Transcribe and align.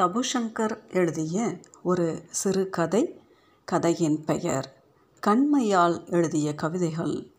தபுசங்கர் 0.00 0.92
எழுதிய 0.92 1.60
ஒரு 1.82 2.22
சிறுகதை 2.30 3.20
கதையின் 3.64 4.24
பெயர் 4.24 4.82
கண்மையால் 5.26 6.10
எழுதிய 6.10 6.54
கவிதைகள். 6.54 7.30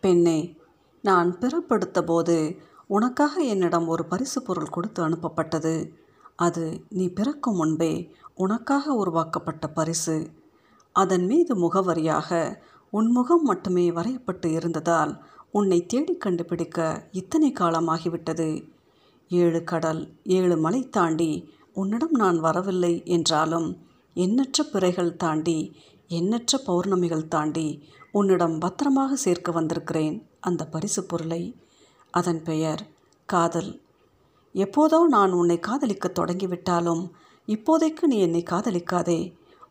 பெண்ணே 0.00 0.56
நான் 1.02 1.36
பிறப்பெடுத்தபோது 1.38 2.58
உனக்காக 2.86 3.42
என்னிடம் 3.42 3.88
ஒரு 3.88 4.04
பரிசு 4.04 4.42
பொருள் 4.42 4.68
கொடுத்து 4.68 5.08
அனுப்பப்பட்டது. 5.08 5.92
அது 6.36 6.80
நீ 6.88 7.08
பிறக்கும் 7.08 7.56
முன்பே 7.56 8.14
உனக்காக 8.34 8.92
உருவாக்கப்பட்ட 8.92 9.68
பரிசு. 9.68 10.30
அதன் 10.92 11.26
மீது 11.26 11.56
முகவரியாக 11.56 12.58
உன் 12.90 13.10
முகம் 13.10 13.42
மட்டுமே 13.42 13.90
வரையப்பட்டு 13.90 14.46
இருந்ததால் 14.46 15.24
உன்னை 15.52 15.86
தேடிக் 15.86 16.20
கண்டுபிடிக்க 16.20 17.08
இத்தனை 17.12 17.52
காலமாகிவிட்டது. 17.52 18.74
ஏழு 19.30 19.64
கடல் 19.64 20.02
ஏழு 20.22 20.56
மலை 20.56 20.88
தாண்டி 20.88 21.30
உன்னிடம் 21.72 22.14
நான் 22.14 22.38
வரவில்லை 22.38 23.02
என்றாலும் 23.04 23.68
எண்ணற்ற 24.16 24.64
பிறைகள் 24.72 25.16
தாண்டி 25.16 25.58
எண்ணற்ற 26.08 26.60
பௌர்ணமிகள் 26.66 27.28
தாண்டி 27.28 27.66
உன்னிடம் 28.12 28.58
பத்திரமாக 28.58 29.16
சேர்க்க 29.16 29.52
வந்திருக்கிறேன் 29.52 30.14
அந்த 30.40 30.62
பரிசு 30.66 31.04
பொருளை. 31.04 31.42
அதன் 32.10 32.42
பெயர் 32.42 32.82
காதல். 33.28 33.70
எப்போதோ 34.54 34.98
நான் 35.06 35.32
உன்னை 35.32 35.58
காதலிக்க 35.58 36.10
தொடங்கிவிட்டாலும் 36.14 37.02
இப்போதைக்கு 37.48 38.04
நீ 38.06 38.18
என்னை 38.18 38.42
காதலிக்காதே. 38.50 39.20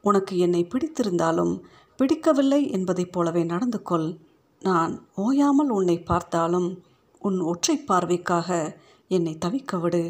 உனக்கு 0.01 0.37
என்னை 0.37 0.61
பிடித்திருந்தாலும் 0.65 1.53
பிடிக்கவில்லை 1.99 2.61
என்பதைப் 2.71 3.11
போலவே 3.11 3.43
நடந்து 3.43 3.81
கொள். 3.81 4.17
நான் 4.61 4.93
ஓயாமல் 5.15 5.69
உன்னை 5.69 5.97
பார்த்தாலும் 6.03 6.69
உன் 7.21 7.39
ஒற்றை 7.41 7.75
பார்வைக்காக 7.87 8.49
என்னை 9.11 9.33
தவிக்க 9.45 9.79
விடு 9.79 10.03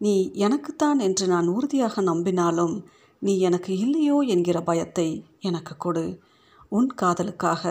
நீ 0.00 0.14
எனக்குத்தான் 0.36 0.98
என்று 0.98 1.26
நான் 1.26 1.48
உறுதியாக 1.48 2.02
நம்பினாலும் 2.02 2.74
நீ 3.22 3.38
எனக்கு 3.38 3.72
இல்லையோ 3.78 4.16
என்கிற 4.18 4.58
பயத்தை 4.62 5.08
எனக்கு 5.40 5.74
கொடு. 5.76 6.20
உன் 6.68 6.88
காதலுக்காக 7.02 7.64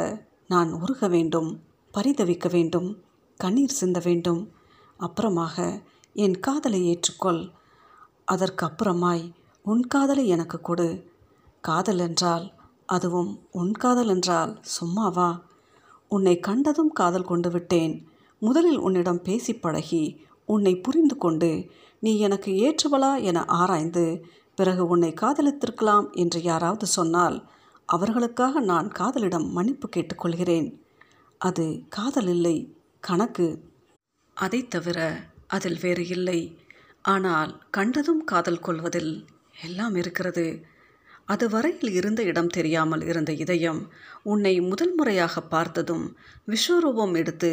நான் 0.47 0.71
உருக 0.73 1.07
வேண்டும் 1.07 1.49
பரிதவிக்க 1.93 2.47
வேண்டும் 2.51 2.89
கண்ணீர் 3.39 3.79
சிந்த 3.79 3.99
வேண்டும். 4.03 4.41
அப்புறமாக 4.99 5.55
என் 6.15 6.37
காதலை 6.39 6.79
ஏற்றுக்கொள். 6.91 7.41
அதற்கு 8.25 8.63
அப்புறமாய் 8.65 9.25
உன் 9.65 9.83
காதலை 9.87 10.27
எனக்கு 10.27 10.61
கொடு. 10.61 10.89
காதல் 11.61 11.99
என்றால் 11.99 12.45
அதுவும் 12.85 13.31
உன் 13.51 13.71
காதல் 13.71 14.07
என்றால் 14.07 14.61
சும்மாவா? 14.75 15.29
உன்னை 16.11 16.35
கண்டதும் 16.39 16.91
காதல் 16.91 17.23
கொண்டு 17.23 17.49
விட்டேன். 17.51 17.93
முதலில் 18.41 18.79
உன்னிடம் 18.79 19.21
பேசி 19.21 19.53
பழகி 19.55 20.03
உன்னை 20.45 20.73
புரிந்து 20.75 21.15
கொண்டு 21.17 21.49
நீ 21.99 22.11
எனக்கு 22.19 22.51
ஏற்றுவளா 22.65 23.11
என 23.21 23.39
ஆராய்ந்து 23.45 24.05
பிறகு 24.57 24.83
உன்னை 24.87 25.11
காதலித்திருக்கலாம் 25.21 26.07
என்று 26.13 26.39
யாராவது 26.41 26.85
சொன்னால் 26.87 27.37
அவர்களுக்காக 27.85 28.59
நான் 28.61 28.87
காதலிடம் 28.91 29.47
மன்னிப்பு 29.49 29.87
கேட்டுக்கொள்கிறேன். 29.89 30.67
அது 31.41 31.65
காதல் 31.89 32.27
இல்லை 32.27 32.55
கணக்கு. 32.99 33.47
அதை 34.37 34.59
தவிர 34.67 34.99
அதில் 35.47 35.79
வேறு 35.79 36.07
இல்லை. 36.07 36.39
ஆனால் 37.05 37.51
கண்டதும் 37.69 38.23
காதல் 38.23 38.59
கொள்வதில் 38.59 39.13
எல்லாம் 39.61 39.95
இருக்கிறது. 39.95 40.47
அது 41.25 41.45
வரையில் 41.49 41.91
இருந்த 41.91 42.21
இடம் 42.23 42.47
தெரியாமல் 42.47 43.01
இருந்த 43.01 43.31
இதயம் 43.33 43.81
உன்னை 44.23 44.53
முதல் 44.61 44.93
முறையாக 44.95 45.41
பார்த்ததும் 45.41 46.05
விஸ்வரூபம் 46.47 47.15
எடுத்து 47.15 47.51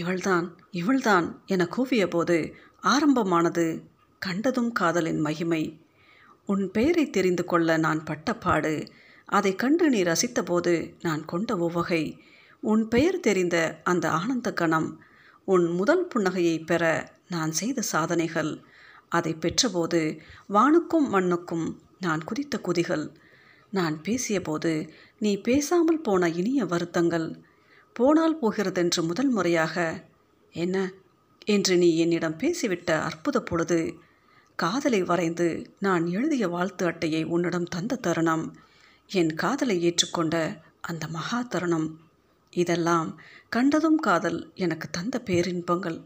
இவள்தான் 0.00 0.46
இவள்தான் 0.70 1.42
என 1.46 1.68
கூவியபோது 1.76 2.52
ஆரம்பமானது 2.80 3.64
கண்டதும் 4.18 4.72
காதலின் 4.72 5.20
மகிமை. 5.20 5.80
உன் 6.46 6.70
பெயரை 6.70 7.10
தெரிந்து 7.10 7.44
கொள்ள 7.44 7.76
நான் 7.76 8.02
பட்டப்பாடு 8.02 8.86
அதை 9.26 9.54
கண்டு 9.54 9.90
நீ 9.90 10.02
ரசித்தபோது 10.02 10.74
நான் 11.00 11.24
கொண்ட 11.24 11.56
உவகை. 11.56 12.02
உன் 12.60 12.88
பெயர் 12.88 13.20
தெரிந்த 13.20 13.56
அந்த 13.84 14.10
ஆனந்த 14.10 14.52
கணம் 14.52 14.88
உன் 15.44 15.66
முதல் 15.70 16.08
புன்னகையை 16.14 16.56
பெற 16.66 16.84
நான் 17.28 17.52
செய்த 17.52 17.80
சாதனைகள். 17.82 18.52
அதை 19.08 19.32
பெற்றபோது 19.40 20.00
வானுக்கும் 20.48 21.08
மண்ணுக்கும் 21.08 21.66
நான் 22.00 22.22
குதித்த 22.24 22.58
குதிகள். 22.58 23.04
நான் 23.70 23.96
பேசியபோது 24.02 24.72
நீ 25.18 25.32
பேசாமல் 25.40 26.00
போன 26.00 26.28
இனிய 26.28 26.64
வருத்தங்கள். 26.64 27.28
போனால் 27.96 28.38
போகிறதென்று 28.38 29.02
முதல் 29.02 29.28
முறையாக 29.28 30.04
என்ன 30.54 30.76
என்று 31.46 31.74
நீ 31.76 31.88
என்னிடம் 31.96 32.38
பேசிவிட்ட 32.38 32.90
அற்புத 33.00 33.40
பொழுது 33.40 33.78
காதலை 34.58 35.00
வரைந்து 35.02 35.46
நான் 35.78 36.04
எழுதிய 36.06 36.48
வாழ்த்து 36.48 36.86
அட்டையை 36.86 37.22
உன்னிடம் 37.24 37.64
தந்த 37.64 37.96
தருணம் 37.96 38.44
என் 39.10 39.32
காதலை 39.34 39.76
ஏற்றுக்கொண்ட 39.88 40.36
அந்த 40.80 41.04
மகா 41.08 41.42
தருணம். 41.42 41.88
இதெல்லாம் 42.52 43.08
கண்டதும் 43.48 43.98
காதல் 43.98 44.38
எனக்கு 44.54 44.86
தந்த 44.90 45.16
பேரின்பங்கள். 45.20 45.98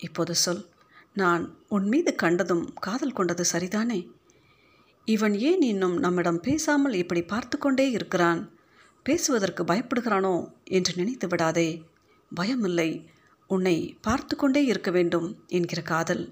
இப்போது 0.00 0.34
சொல் 0.34 0.64
நான் 1.12 1.42
உன் 1.68 1.86
மீது 1.88 2.14
கண்டதும் 2.14 2.64
காதல் 2.80 3.12
கொண்டது 3.12 3.44
சரிதானே? 3.52 4.00
இவன் 5.08 5.34
ஏன் 5.40 5.62
இன்னும் 5.62 5.96
நம்மிடம் 5.96 6.40
பேசாமல் 6.40 6.92
இப்படி 6.92 7.22
பார்த்து 7.22 7.56
கொண்டே 7.58 7.86
இருக்கிறான்? 7.90 8.42
பேசுவதற்கு 9.06 9.62
பயப்படுகிறானோ 9.64 10.34
என்று 10.64 10.92
நினைத்து 10.96 11.26
விடாதே. 11.28 11.68
பயமில்லை. 12.30 12.90
உன்னை 13.50 13.76
பார்த்து 14.00 14.34
கொண்டே 14.36 14.64
இருக்க 14.64 14.90
வேண்டும் 14.90 15.28
என்கிற 15.48 15.80
காதல். 15.82 16.24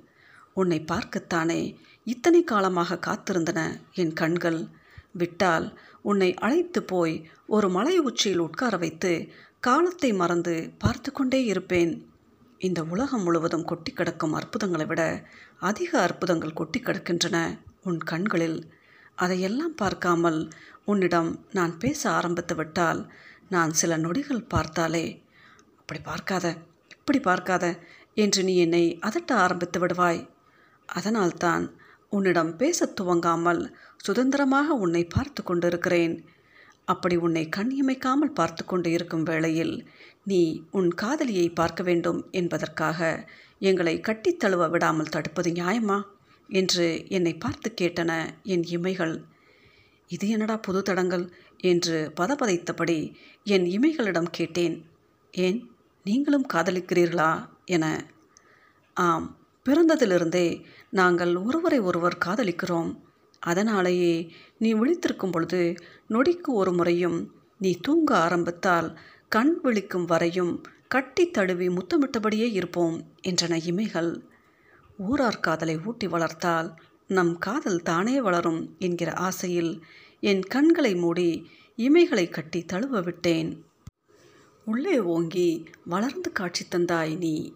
உன்னை 0.54 0.78
பார்க்கத்தானே 0.92 1.60
இத்தனை 2.06 2.40
காலமாக 2.44 3.00
காத்திருந்தன 3.06 3.60
என் 3.94 4.12
கண்கள். 4.12 4.60
விட்டால் 5.12 5.66
உன்னை 6.02 6.34
அழைத்து 6.34 6.80
போய் 6.82 7.14
ஒரு 7.46 7.68
மலை 7.70 7.94
உச்சியில் 7.98 8.40
உட்கார 8.40 8.74
வைத்து 8.76 9.12
காலத்தை 9.60 10.10
மறந்து 10.12 10.54
பார்த்து 10.78 11.10
கொண்டே 11.12 11.40
இருப்பேன். 11.44 11.92
இந்த 12.58 12.80
உலகம் 12.84 13.22
முழுவதும் 13.22 13.64
கொட்டி 13.64 13.92
கிடக்கும் 13.92 14.32
அற்புதங்களை 14.32 14.86
விட 14.86 15.02
அதிக 15.60 15.90
அற்புதங்கள் 16.00 16.58
கொட்டி 16.60 16.80
கிடக்கின்றன 16.80 17.38
உன் 17.82 18.00
கண்களில். 18.02 18.58
அதையெல்லாம் 19.14 19.74
பார்க்காமல் 19.74 20.40
உன்னிடம் 20.84 21.30
நான் 21.52 21.78
பேச 21.78 22.10
ஆரம்பித்து 22.10 22.54
விட்டால் 22.54 23.00
நான் 23.48 23.72
சில 23.72 23.96
நொடிகள் 23.96 24.48
பார்த்தாலே 24.48 25.06
அப்படி 25.78 26.00
பார்க்காத 26.00 26.46
இப்படி 26.90 27.20
பார்க்காத 27.20 27.66
என்று 28.14 28.42
நீ 28.44 28.56
என்னை 28.56 28.98
அதட்ட 29.02 29.30
ஆரம்பித்து 29.34 29.78
விடுவாய். 29.80 30.20
அதனால்தான் 30.88 31.64
உன்னிடம் 32.08 32.56
பேசத் 32.56 32.96
துவங்காமல் 32.96 33.62
சுதந்திரமாக 33.96 34.74
உன்னை 34.74 35.02
பார்த்து 35.04 35.42
கொண்டிருக்கிறேன். 35.42 36.14
அப்படி 36.84 37.16
உன்னை 37.16 37.48
கண் 37.48 37.72
இமைக்காமல் 37.80 38.32
பார்த்து 38.32 38.64
கொண்டு 38.64 38.90
இருக்கும் 38.90 39.22
வேளையில் 39.22 39.74
நீ 40.24 40.40
உன் 40.70 40.90
காதலியை 40.94 41.50
பார்க்க 41.50 41.82
வேண்டும் 41.82 42.20
என்பதற்காக 42.30 43.00
எங்களை 43.58 44.00
கட்டித்தழுவ 44.00 44.70
விடாமல் 44.70 45.12
தடுப்பது 45.16 45.50
நியாயமா? 45.50 45.98
என்று 46.48 47.04
என்னை 47.08 47.34
பார்த்து 47.34 47.70
கேட்டன 47.80 48.12
என் 48.42 48.64
இமைகள். 48.68 49.16
இது 50.10 50.28
என்னடா 50.28 50.56
புது 50.56 50.82
தடங்கள்? 50.82 51.24
என்று 51.62 52.12
பதபதைத்தபடி 52.20 52.96
என் 53.44 53.66
இமைகளிடம் 53.66 54.30
கேட்டேன். 54.30 54.76
ஏன் 55.34 55.58
நீங்களும் 56.06 56.46
காதலிக்கிறீர்களா? 56.54 57.30
என. 57.64 57.84
ஆம் 58.96 59.26
பிறந்ததிலிருந்தே 59.66 60.46
நாங்கள் 60.90 61.36
ஒருவரை 61.36 61.78
ஒருவர் 61.80 62.18
காதலிக்கிறோம். 62.24 62.90
அதனாலேயே 63.42 64.14
நீ 64.58 64.74
விழித்திருக்கும் 64.74 65.32
பொழுது 65.32 65.60
நொடிக்கு 66.08 66.50
ஒரு 66.52 66.72
முறையும் 66.72 67.18
நீ 67.58 67.78
தூங்க 67.80 68.16
ஆரம்பித்தால் 68.16 68.88
கண் 69.28 69.54
விழிக்கும் 69.62 70.04
வரையும் 70.04 70.52
கட்டி 70.88 71.30
தழுவி 71.30 71.68
முத்தமிட்டபடியே 71.68 72.48
இருப்போம் 72.52 72.96
என்றன 73.22 73.56
இமைகள். 73.70 74.10
ஊரார் 74.98 75.40
காதலை 75.40 75.76
ஊட்டி 75.84 76.06
வளர்த்தால் 76.08 76.68
நம் 77.10 77.38
காதல் 77.38 77.82
தானே 77.82 78.20
வளரும் 78.20 78.76
என்கிற 78.78 79.12
ஆசையில் 79.12 79.84
என் 80.20 80.42
கண்களை 80.42 80.94
மூடி 80.94 81.50
இமைகளை 81.76 82.30
கட்டி 82.30 82.64
தழுவ 82.64 83.00
விட்டேன். 83.00 83.64
உள்ளே 84.64 85.00
ஓங்கி 85.00 85.64
வளர்ந்து 85.84 86.32
காட்சி 86.32 86.66
தந்தாய் 86.66 87.16
நீ. 87.16 87.54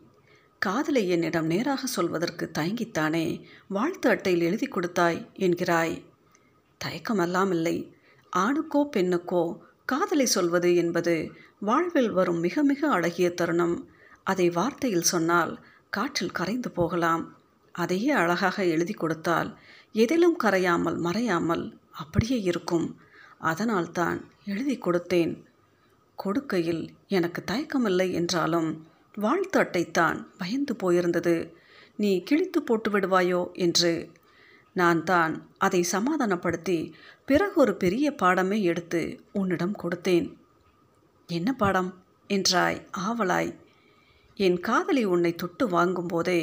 காதலை 0.58 1.08
என்னிடம் 1.08 1.46
நேராக 1.46 1.86
சொல்வதற்கு 1.86 2.50
தயங்கித்தானே 2.58 3.42
வாழ்த்து 3.68 4.10
அட்டையில் 4.10 4.42
எழுதி 4.42 4.66
கொடுத்தாய் 4.66 5.30
என்கிறாய். 5.36 6.04
தயக்கமெல்லாம் 6.84 7.50
இல்லை 7.50 7.94
ஆணுக்கோ 8.36 8.88
பெண்ணுக்கோ 8.96 9.58
காதலை 9.84 10.26
சொல்வது 10.26 10.74
என்பது 10.74 11.32
வாழ்வில் 11.60 12.10
வரும் 12.10 12.38
மிக 12.38 12.62
மிக 12.62 12.88
அழகிய 12.88 13.30
தருணம். 13.30 13.88
அதை 14.22 14.48
வார்த்தையில் 14.48 15.10
சொன்னால் 15.12 15.64
காற்றில் 15.90 16.30
கரைந்து 16.30 16.70
போகலாம். 16.70 17.44
அதையே 17.74 18.10
அழகாக 18.12 18.64
எழுதி 18.64 18.94
கொடுத்தால் 18.94 19.50
எதிலும் 19.94 20.36
கரையாமல் 20.44 20.98
மறையாமல் 20.98 21.64
அப்படியே 21.92 22.38
இருக்கும். 22.40 22.86
அதனால்தான் 23.42 24.18
எழுதி 24.44 24.76
கொடுத்தேன். 24.78 25.32
கொடுக்கையில் 26.18 26.84
எனக்கு 27.08 27.40
தயக்கமில்லை 27.46 28.08
என்றாலும் 28.12 28.68
வாழ்த்து 29.14 29.58
அட்டைத்தான் 29.60 30.18
பயந்து 30.38 30.74
போயிருந்தது. 30.82 31.36
நீ 31.96 32.10
கிழித்து 32.22 32.62
போட்டு 32.62 32.88
விடுவாயோ 32.90 33.42
என்று. 33.56 33.92
நான் 34.76 35.02
தான் 35.04 35.34
அதை 35.58 35.80
சமாதானப்படுத்தி 35.82 36.78
பிறகு 37.24 37.56
ஒரு 37.60 37.74
பெரிய 37.76 38.06
பாடமே 38.22 38.58
எடுத்து 38.62 39.02
உன்னிடம் 39.32 39.76
கொடுத்தேன். 39.82 40.26
என்ன 41.28 41.50
பாடம்? 41.52 41.90
என்றாய் 42.30 42.78
ஆவலாய். 42.98 43.52
என் 44.38 44.58
காதலி 44.60 45.04
உன்னை 45.04 45.32
தொட்டு 45.34 45.64
வாங்கும்போதே 45.68 46.40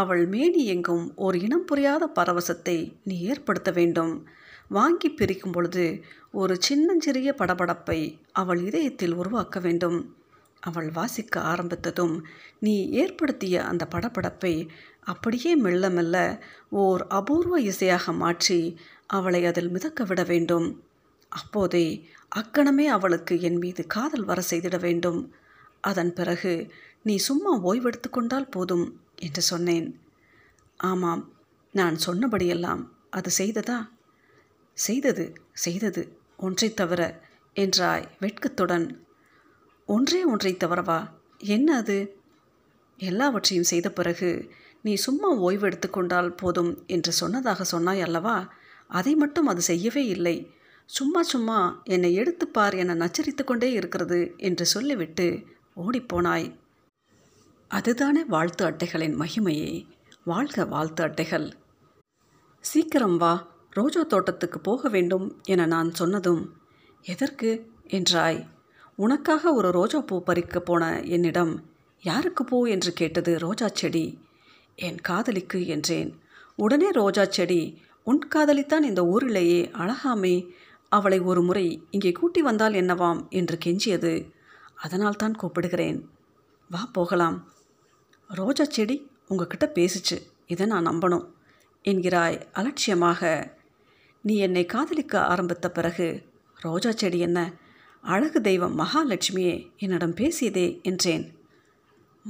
அவள் 0.00 0.24
மேனி 0.26 0.62
எங்கும் 0.66 1.04
ஒரு 1.26 1.36
இனம் 1.40 1.64
புரியாத 1.64 2.04
பரவசத்தை 2.18 2.78
நீ 3.04 3.16
ஏற்படுத்த 3.30 3.70
வேண்டும். 3.78 4.12
வாங்கி 4.68 5.08
பிரிக்கும் 5.10 5.52
பொழுது 5.52 5.84
ஒரு 6.32 6.54
சின்னஞ்சிறிய 6.66 7.30
படபடப்பை 7.38 8.00
அவள் 8.32 8.60
இதயத்தில் 8.64 9.14
உருவாக்க 9.14 9.58
வேண்டும். 9.60 9.98
அவள் 10.62 10.88
வாசிக்க 10.90 11.34
ஆரம்பித்ததும் 11.52 12.14
நீ 12.58 12.74
ஏற்படுத்திய 13.00 13.56
அந்த 13.64 13.84
படபடப்பை 13.94 14.54
அப்படியே 15.04 15.52
மெல்ல 15.56 15.90
மெல்ல 15.90 16.16
ஓர் 16.82 17.02
அபூர்வ 17.18 17.60
இசையாக 17.70 18.14
மாற்றி 18.22 18.60
அவளை 19.16 19.42
அதில் 19.50 19.70
மிதக்க 19.70 20.04
விட 20.04 20.22
வேண்டும். 20.32 20.68
அப்போதே 21.32 21.86
அக்கணமே 22.40 22.86
அவளுக்கு 22.96 23.34
என் 23.40 23.58
மீது 23.58 23.82
காதல் 23.86 24.26
வர 24.30 24.40
செய்திட 24.50 24.76
வேண்டும். 24.80 25.20
அதன் 25.80 26.12
பிறகு 26.12 26.52
நீ 27.02 27.16
சும்மா 27.16 27.52
ஓய்வெடுத்து 27.64 28.10
கொண்டால் 28.10 28.48
போதும் 28.48 28.86
என்று 29.16 29.42
சொன்னேன். 29.42 30.00
ஆமாம் 30.76 31.22
நான் 31.72 31.96
சொன்னபடியெல்லாம் 32.06 32.82
அது 33.10 33.30
செய்ததா? 33.38 33.88
செய்தது 34.72 35.32
செய்தது 35.52 36.02
ஒன்றை 36.36 36.74
தவிர 36.74 37.20
என்றாய் 37.54 38.04
வெட்கத்துடன். 38.20 39.06
ஒன்றே 39.86 40.24
ஒன்றை 40.24 40.52
தவறவா? 40.54 41.00
என்ன 41.38 41.76
அது? 41.76 42.16
எல்லாவற்றையும் 42.96 43.66
செய்த 43.66 43.92
பிறகு 43.92 44.50
நீ 44.82 44.94
சும்மா 44.94 45.28
ஓய்வெடுத்து 45.40 45.90
கொண்டால் 45.90 46.34
போதும் 46.34 46.84
என்று 46.86 47.12
சொன்னதாக 47.12 47.64
சொன்னாய் 47.64 48.00
அல்லவா? 48.00 48.52
அதை 48.88 49.14
மட்டும் 49.14 49.46
அது 49.46 49.60
செய்யவே 49.60 50.06
இல்லை. 50.06 50.52
சும்மா 50.86 51.22
சும்மா 51.22 51.80
என்னை 51.84 52.18
எடுத்துப்பார் 52.18 52.76
என 52.76 52.94
நச்சரித்து 52.94 53.44
கொண்டே 53.44 53.72
இருக்கிறது 53.72 54.34
என்று 54.36 54.66
சொல்லிவிட்டு 54.66 55.26
ஓடிப்போனாய். 55.78 56.54
அதுதானே 57.68 58.24
வாழ்த்து 58.24 58.70
அட்டைகளின் 58.70 59.14
மகிமையே. 59.18 59.86
வாழ்க 60.24 60.64
வாழ்த்து 60.64 61.04
அட்டைகள். 61.04 61.52
சீக்கிரம் 62.60 63.16
வா 63.16 63.46
ரோஜா 63.70 64.02
தோட்டத்துக்கு 64.02 64.60
போக 64.60 64.88
வேண்டும் 64.88 65.40
என 65.44 65.66
நான் 65.66 65.94
சொன்னதும் 65.94 66.52
எதற்கு? 67.02 67.70
என்றாய். 67.86 68.46
உனக்காக 68.96 69.52
ஒரு 69.52 69.70
ரோஜா 69.70 70.00
பூ 70.00 70.22
பறிக்க 70.22 70.60
போன 70.60 71.02
என்னிடம் 71.02 71.64
யாருக்கு 72.02 72.44
பூ? 72.44 72.66
என்று 72.66 72.92
கேட்டது 72.92 73.38
ரோஜா 73.38 73.68
செடி. 73.72 74.20
என் 74.74 75.00
காதலிக்கு 75.00 75.66
என்றேன். 75.66 76.18
உடனே 76.56 76.90
ரோஜா 76.90 77.24
செடி 77.24 77.80
உன் 78.04 78.28
காதலித்தான் 78.34 78.82
இந்த 78.82 79.06
ஊரிலேயே 79.06 79.70
அழகாமே. 79.72 80.52
அவளை 80.88 81.20
ஒரு 81.20 81.42
முறை 81.42 81.86
இங்கே 81.90 82.12
கூட்டி 82.12 82.42
வந்தால் 82.42 82.72
என்னவாம்? 82.72 83.28
என்று 83.28 83.58
கெஞ்சியது. 83.64 84.36
அதனால் 84.80 85.16
தான் 85.16 85.38
கூப்பிடுகிறேன். 85.38 86.02
வா 86.70 86.88
போகலாம். 86.92 87.52
ரோஜா 88.28 88.64
செடி 88.64 89.10
உங்ககிட்ட 89.28 89.70
பேசிச்சு. 89.74 90.16
இதை 90.46 90.66
நான் 90.66 90.86
நம்பணும் 90.86 91.26
என்கிறாய் 91.84 92.42
அலட்சியமாக. 92.52 93.52
நீ 94.22 94.36
என்னை 94.36 94.66
காதலிக்க 94.66 95.24
ஆரம்பித்த 95.24 95.70
பிறகு 95.70 96.26
ரோஜா 96.60 96.90
செடி 96.90 97.18
என்ன? 97.18 97.52
அழகு 98.02 98.40
தெய்வம் 98.40 98.78
மகாலட்சுமியே 98.78 99.76
என்னிடம் 99.76 100.14
பேசியதே 100.14 100.82
என்றேன். 100.82 101.38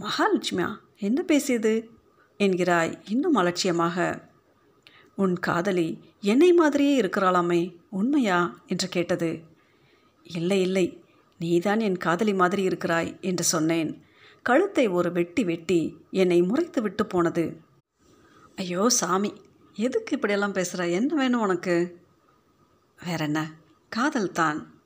மகாலட்சுமியா? 0.01 0.77
என்ன 0.97 1.23
பேசியது? 1.23 1.91
என்கிறாய் 2.39 3.01
இன்னும் 3.05 3.35
அலட்சியமாக. 3.35 4.29
உன் 5.17 5.39
காதலி 5.39 5.89
என்னை 6.21 6.53
மாதிரியே 6.53 7.01
இருக்கிறாளாமே 7.01 7.77
உண்மையா? 7.91 8.59
என்று 8.67 8.89
கேட்டது. 8.89 9.43
இல்லை 10.23 10.61
இல்லை 10.61 11.03
நீதான் 11.39 11.81
என் 11.81 11.97
காதலி 11.97 12.35
மாதிரி 12.35 12.63
இருக்கிறாய் 12.63 13.19
என்று 13.21 13.45
சொன்னேன். 13.45 14.03
கழுத்தை 14.43 14.89
ஒரு 14.89 15.13
வெட்டி 15.13 15.45
வெட்டி 15.45 15.97
என்னை 16.11 16.43
முறைத்து 16.43 16.83
விட்டு 16.83 17.07
போனது. 17.07 17.61
ஐயோ 18.57 18.89
சாமி 18.89 19.33
எதுக்கு 19.75 20.15
இப்படியெல்லாம் 20.15 20.53
பேசுகிற 20.53 20.89
என்ன 20.89 21.15
வேணும் 21.15 21.41
உனக்கு? 21.41 22.07
வேற 23.05 23.25
என்ன? 23.25 23.55
காதல் 23.89 24.33
தான். 24.33 24.81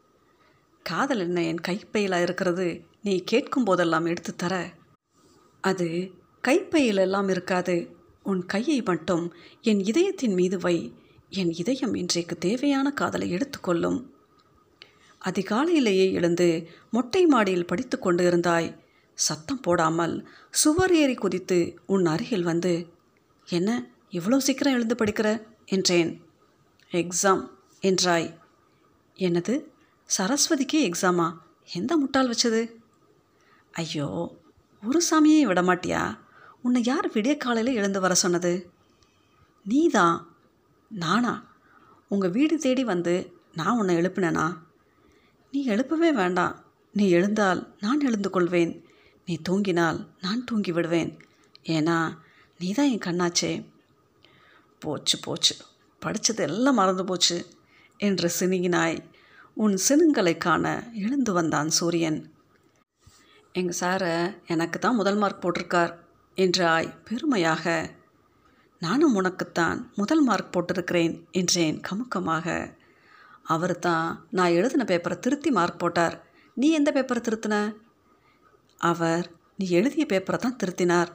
காதல் 0.82 1.18
என்ன 1.18 1.44
என் 1.44 1.60
கைப்பையில் 1.60 2.12
இருக்கிறது? 2.12 2.84
நீ 3.02 3.22
கேட்கும் 3.24 3.64
போதெல்லாம் 3.64 4.04
எடுத்து 4.04 4.36
தர. 4.36 4.70
அது 5.60 6.10
கைப்பையிலெல்லாம் 6.48 7.30
இருக்காது. 7.30 7.96
உன் 8.22 8.46
கையை 8.46 8.82
மட்டும் 8.82 9.32
என் 9.60 9.80
இதயத்தின் 9.80 10.34
மீது 10.34 10.58
வை. 10.58 10.94
என் 11.28 11.50
இதயம் 11.50 11.94
இன்றைக்கு 11.94 12.38
தேவையான 12.38 12.90
காதலை 12.90 13.30
எடுத்துக்கொள்ளும் 13.30 14.14
அதிகாலையிலேயே 15.24 16.12
எழுந்து 16.12 16.48
மொட்டை 16.90 17.26
மாடியில் 17.26 17.66
படித்து 17.66 17.98
கொண்டு 17.98 18.22
இருந்தாய் 18.30 18.68
சத்தம் 19.18 19.60
போடாமல் 19.60 20.14
சுவர் 20.50 20.94
ஏறி 20.94 21.14
குதித்து 21.14 21.58
உன் 21.86 22.06
அருகில் 22.06 22.42
வந்து 22.42 22.72
என்ன 23.48 23.70
இவ்வளோ 24.10 24.36
சீக்கிரம் 24.36 24.74
எழுந்து 24.74 24.94
படிக்கிற? 24.94 25.28
என்றேன். 25.64 26.10
எக்ஸாம் 26.90 27.42
என்றாய். 27.82 28.28
என்னது? 29.16 29.54
சரஸ்வதிக்கே 30.18 30.80
எக்ஸாமா 30.80 31.26
எந்த 31.72 31.96
முட்டாள் 31.96 32.28
வச்சது? 32.28 32.62
ஐயோ 33.72 34.08
ஒரு 34.82 35.00
சாமியே 35.10 35.42
விட 35.42 35.62
மாட்டியா 35.62 36.02
உன்னை 36.62 36.82
யார் 36.84 37.08
விடிய 37.12 37.36
காலையில் 37.36 37.74
எழுந்து 37.74 38.00
வர 38.00 38.14
சொன்னது? 38.14 38.52
நீ 39.64 39.88
தான் 39.88 40.16
நானா? 40.90 41.34
உங்கள் 42.08 42.30
வீடு 42.30 42.58
தேடி 42.58 42.84
வந்து 42.84 43.14
நான் 43.52 43.78
உன்னை 43.78 43.96
எழுப்பினேனா? 43.96 44.46
நீ 45.52 45.64
எழுப்பவே 45.64 46.12
வேண்டாம். 46.12 46.64
நீ 46.92 47.08
எழுந்தால் 47.08 47.74
நான் 47.80 48.00
எழுந்து 48.00 48.30
கொள்வேன். 48.30 48.84
நீ 49.26 49.38
தூங்கினால் 49.48 50.06
நான் 50.20 50.44
தூங்கி 50.44 50.72
விடுவேன். 50.72 51.18
ஏன்னா 51.62 52.18
நீ 52.58 52.72
தான் 52.72 52.86
என் 52.86 52.98
கண்ணாச்சே. 52.98 53.68
போச்சு 54.78 55.18
போச்சு. 55.18 55.56
படித்தது 55.98 56.42
எல்லாம் 56.42 56.74
மறந்து 56.74 57.04
போச்சு. 57.04 57.46
என்று 57.98 58.30
சினுங்கினாய் 58.40 59.04
உன் 59.54 59.78
சினுங்களை 59.88 60.36
காண 60.36 60.90
எழுந்து 60.92 61.32
வந்தான் 61.32 61.70
சூரியன். 61.70 62.32
எங்கள் 63.52 63.78
சாரை 63.80 64.46
எனக்கு 64.46 64.78
தான் 64.78 64.94
முதல் 64.94 65.16
மார்க் 65.16 65.46
போட்டிருக்கார் 65.46 65.96
என்றாய் 66.36 66.94
பெருமையாக. 67.04 67.94
நானும் 68.78 69.14
உனக்குத்தான் 69.14 69.92
முதல் 69.94 70.22
மார்க் 70.22 70.56
போட்டிருக்கிறேன் 70.56 71.30
என்றேன் 71.30 71.80
கமுக்கமாக. 71.90 72.74
அவர் 73.54 73.76
தான் 73.86 74.06
நான் 74.36 74.56
எழுதின 74.58 74.84
பேப்பரை 74.90 75.16
திருத்தி 75.24 75.50
மார்க் 75.56 75.80
போட்டார். 75.82 76.16
நீ 76.56 76.68
எந்த 76.78 76.90
பேப்பரை 76.96 77.20
திருத்தின? 77.28 77.56
அவர் 78.80 79.26
நீ 79.58 79.66
எழுதிய 79.78 80.04
பேப்பரை 80.12 80.38
தான் 80.38 80.58
திருத்தினார். 80.62 81.10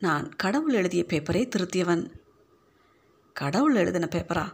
நான் 0.00 0.24
கடவுள் 0.42 0.76
எழுதிய 0.80 1.02
பேப்பரே 1.12 1.42
திருத்தியவன். 1.54 2.04
கடவுள் 3.36 3.78
எழுதின 3.82 4.08
பேப்பரா 4.14 4.46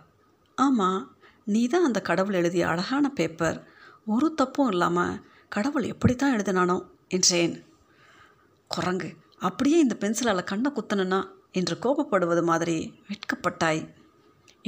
ஆமாம் 0.59 1.01
நீ 1.47 1.63
தான் 1.73 1.87
அந்த 1.89 2.01
கடவுள் 2.09 2.39
எழுதிய 2.41 2.65
அழகான 2.73 3.07
பேப்பர் 3.19 3.59
ஒரு 4.15 4.29
தப்பும் 4.41 4.71
இல்லாமல் 4.73 5.19
கடவுள் 5.49 5.87
எப்படி 5.93 6.15
தான் 6.15 6.35
எழுதினானோ 6.37 6.77
என்றேன். 7.17 7.55
குரங்கு 8.71 9.09
அப்படியே 9.49 9.79
இந்த 9.85 9.95
பென்சிலால் 10.03 10.49
கண்ணை 10.51 10.71
குத்தணுன்னா 10.77 11.21
என்று 11.59 11.75
கோபப்படுவது 11.85 12.43
மாதிரி 12.51 12.77
வெட்கப்பட்டாய். 13.09 13.81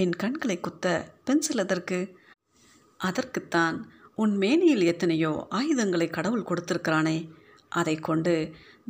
என் 0.02 0.14
கண்களை 0.22 0.56
குத்த 0.66 0.86
பென்சில் 1.26 1.62
எதற்கு? 1.64 1.98
அதற்குத்தான் 3.02 3.76
உன் 4.14 4.34
மேனியில் 4.36 4.84
எத்தனையோ 4.84 5.32
ஆயுதங்களை 5.50 6.08
கடவுள் 6.08 6.48
கொடுத்திருக்கிறானே. 6.48 7.18
அதை 7.68 7.94
கொண்டு 8.08 8.34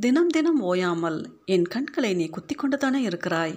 தினம் 0.01 0.29
தினம் 0.29 0.61
ஓயாமல் 0.63 1.19
என் 1.45 1.67
கண்களை 1.75 2.11
நீ 2.15 2.27
குத்தி 2.29 2.55
கொண்டு 2.55 2.77
தானே 2.77 3.01
இருக்கிறாய்? 3.03 3.55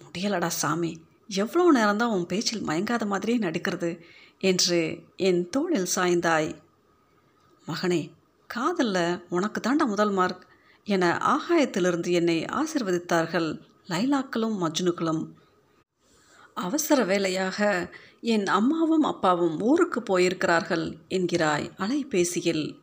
முடியலடா 0.00 0.50
சாமி 0.60 0.92
எவ்வளோ 1.42 1.64
நேரம்தான் 1.78 2.14
உன் 2.16 2.26
பேச்சில் 2.26 2.66
மயங்காத 2.66 3.04
மாதிரியே 3.06 3.38
நடிக்கிறது 3.38 3.90
என்று 4.50 4.80
என் 5.28 5.42
தோளில் 5.48 5.92
சாய்ந்தாய். 5.94 6.50
மகனே 7.66 8.00
காதலில் 8.50 9.20
உனக்கு 9.28 9.58
தாண்டா 9.60 9.84
முதல் 9.86 10.10
மார்க் 10.10 10.42
என 10.86 11.04
ஆகாயத்திலிருந்து 11.34 12.10
என்னை 12.10 12.38
ஆசிர்வதித்தார்கள் 12.60 13.48
லைலாக்களும் 13.88 14.56
மஜ்னுக்களும். 14.64 15.22
அவசர 16.56 16.98
வேலையாக 17.04 17.58
என் 18.24 18.46
அம்மாவும் 18.46 19.02
அப்பாவும் 19.02 19.60
ஊருக்கு 19.60 20.00
போயிருக்கிறார்கள் 20.00 20.98
என்கிறாய் 21.08 21.70
அலைபேசியில். 21.78 22.78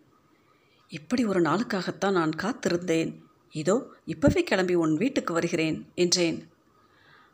இப்படி 0.87 1.25
ஒரு 1.25 1.41
நாளுக்காகத்தான் 1.41 2.11
நான் 2.11 2.29
காத்திருந்தேன். 2.29 3.11
இதோ 3.51 3.87
இப்பவே 4.05 4.43
கிளம்பி 4.43 4.75
உன் 4.75 4.95
வீட்டுக்கு 4.97 5.33
வருகிறேன் 5.33 5.91
என்றேன். 5.95 6.49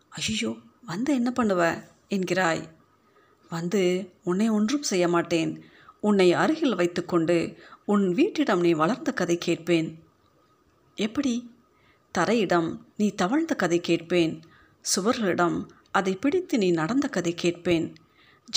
ஐயோ 0.09 0.55
வந்து 0.81 1.13
என்ன 1.13 1.33
பண்ணுவ? 1.35 1.83
என்கிறாய். 2.09 2.63
வந்து 3.49 4.11
உன்னை 4.23 4.49
ஒன்றும் 4.49 4.81
செய்ய 4.81 5.07
மாட்டேன். 5.07 5.63
உன்னை 5.99 6.33
அருகில் 6.33 6.75
வைத்துக்கொண்டு 6.75 7.57
உன் 7.85 8.13
வீட்டிடம் 8.13 8.59
நீ 8.59 8.73
வளர்ந்த 8.73 9.11
கதை 9.11 9.37
கேட்பேன். 9.37 10.03
எப்படி? 10.95 11.53
தரையிடம் 12.11 12.85
நீ 12.97 13.09
தவழ்ந்த 13.11 13.55
கதை 13.55 13.79
கேட்பேன். 13.79 14.41
சுவர்களிடம் 14.95 15.57
அதை 15.95 16.13
பிடித்து 16.15 16.57
நீ 16.57 16.71
நடந்த 16.71 17.07
கதை 17.07 17.33
கேட்பேன். 17.33 17.93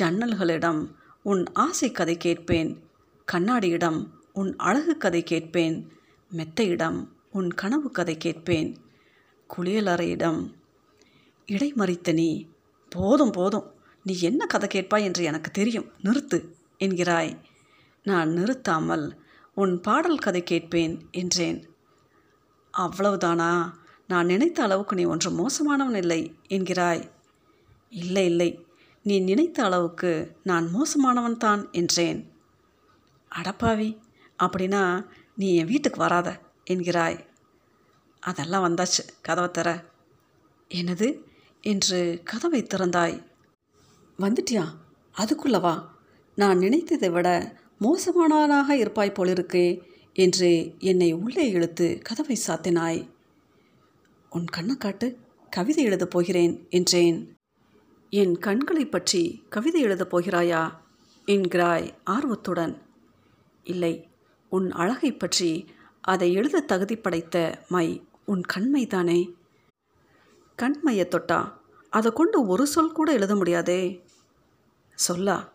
ஜன்னல்களிடம் 0.01 0.81
உன் 1.23 1.43
ஆசை 1.53 1.89
கதை 1.91 2.17
கேட்பேன். 2.17 2.71
கண்ணாடியிடம் 3.33 3.99
உன் 4.33 4.57
அழகு 4.57 4.97
கதை 4.97 5.23
கேட்பேன். 5.23 5.77
மெத்தையிடம் 6.37 6.99
உன் 7.31 7.51
கனவு 7.55 7.91
கதை 7.91 8.17
கேட்பேன். 8.17 8.77
குளியலறையிடம் 9.57 10.41
இடைமறித்த 11.47 12.13
நீ 12.13 12.29
போதும் 12.89 13.31
போதும். 13.31 13.69
நீ 14.03 14.21
என்ன 14.21 14.47
கதை 14.47 14.69
கேட்பாய் 14.69 15.03
என்று 15.03 15.23
எனக்கு 15.25 15.51
தெரியும். 15.51 15.91
நிறுத்து 16.03 16.39
என்கிறாய். 16.79 17.37
நான் 18.03 18.31
நிறுத்தாமல் 18.31 19.07
உன் 19.55 19.81
பாடல் 19.81 20.19
கதை 20.19 20.43
கேட்பேன் 20.43 21.09
என்றேன். 21.11 21.61
அவ்வளவுதானா? 22.79 23.53
நான் 24.09 24.27
நினைத்த 24.27 24.63
அளவுக்கு 24.63 24.97
நீ 24.97 25.05
ஒன்று 25.05 25.31
மோசமானவன் 25.31 25.97
இல்லை 25.97 26.35
என்கிறாய். 26.49 27.17
இல்லை 27.91 28.25
இல்லை. 28.25 28.67
நீ 29.03 29.19
நினைத்த 29.19 29.65
அளவுக்கு 29.65 30.37
நான் 30.43 30.71
மோசமானவன் 30.75 31.37
தான் 31.37 31.71
என்றேன். 31.71 32.33
அடப்பாவி 33.35 33.99
அப்படின்னா 34.43 35.07
நீ 35.37 35.57
என் 35.57 35.67
வீட்டுக்கு 35.67 35.99
வராத 35.99 36.41
என்கிறாய். 36.71 37.27
அதெல்லாம் 38.21 38.65
வந்தாச்சு 38.65 39.09
கதவை 39.23 39.51
தர. 39.51 39.85
எனது 40.69 41.27
என்று 41.61 42.21
கதவை 42.25 42.63
திறந்தாய். 42.63 43.27
வந்துட்டியா? 44.19 44.69
அதுக்குள்ளவா 45.19 45.85
நான் 46.35 46.59
நினைத்ததை 46.59 47.11
விட 47.11 47.57
மோசமானவனாக 47.81 48.71
இருப்பாய் 48.71 49.13
போலிருக்கே 49.13 49.83
என்று 50.13 50.75
என்னை 50.79 51.13
உள்ளே 51.13 51.49
இழுத்து 51.49 51.99
கதவை 52.03 52.39
சாத்தினாய். 52.47 53.09
உன் 54.31 54.45
கண்ணை 54.45 54.77
காட்டு 54.77 55.19
கவிதை 55.51 55.85
எழுதப் 55.85 56.11
போகிறேன் 56.11 56.67
என்றேன். 56.71 57.38
என் 58.11 58.39
கண்களை 58.39 58.87
பற்றி 58.87 59.45
கவிதை 59.49 59.81
எழுதப் 59.81 60.17
போகிறாயா? 60.17 60.73
என்கிறாய் 61.27 61.91
ஆர்வத்துடன். 62.05 62.83
இல்லை 63.65 64.09
உன் 64.49 64.73
அழகை 64.73 65.13
பற்றி 65.13 65.69
அதை 66.01 66.33
எழுத 66.33 66.61
தகுதி 66.61 66.97
படைத்த 66.97 67.65
மை 67.69 68.07
உன் 68.25 68.43
கண்மைதானே? 68.55 69.35
கண்மையை 70.57 71.09
தொட்டா 71.11 71.53
அதை 71.91 72.13
கொண்டு 72.13 72.47
ஒரு 72.47 72.67
சொல் 72.67 72.93
கூட 72.93 73.13
எழுத 73.13 73.37
முடியாதே? 73.37 74.05
சொல்லா 75.09 75.49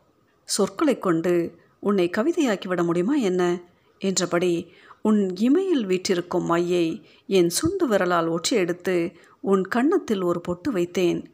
சொற்களை 0.43 0.99
கொண்டு 0.99 1.59
உன்னை 1.79 2.09
கவிதையாக்கிவிட 2.17 2.85
முடியுமா 2.85 3.15
என்ன? 3.15 3.61
என்றபடி 3.99 4.73
உன் 5.01 5.33
இமையில் 5.39 5.85
வீற்றிருக்கும் 5.85 6.45
மையை 6.45 7.07
என் 7.27 7.49
சுண்டு 7.49 7.87
விரலால் 7.87 8.29
ஒற்றி 8.29 8.51
எடுத்து 8.51 9.11
உன் 9.41 9.63
கன்னத்தில் 9.63 10.21
ஒரு 10.21 10.41
பொட்டு 10.41 10.71
வைத்தேன். 10.71 11.32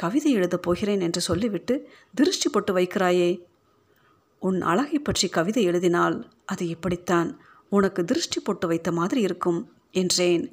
கவிதை 0.00 0.32
எழுதப் 0.32 0.62
போகிறேன் 0.62 1.00
என்று 1.00 1.20
சொல்லிவிட்டு 1.20 1.74
திருஷ்டி 2.14 2.48
போட்டு 2.50 2.72
வைக்கிறாயே. 2.76 3.30
உன் 4.40 4.58
அழகை 4.62 4.98
பற்றி 4.98 5.28
கவிதை 5.28 5.62
எழுதினால் 5.62 6.16
அது 6.44 6.64
இப்படித்தான். 6.68 7.30
உனக்கு 7.68 8.04
திருஷ்டி 8.04 8.40
பொட்டு 8.40 8.66
வைத்த 8.66 8.92
மாதிரி 8.92 9.20
இருக்கும் 9.20 9.60
என்றேன். 9.92 10.44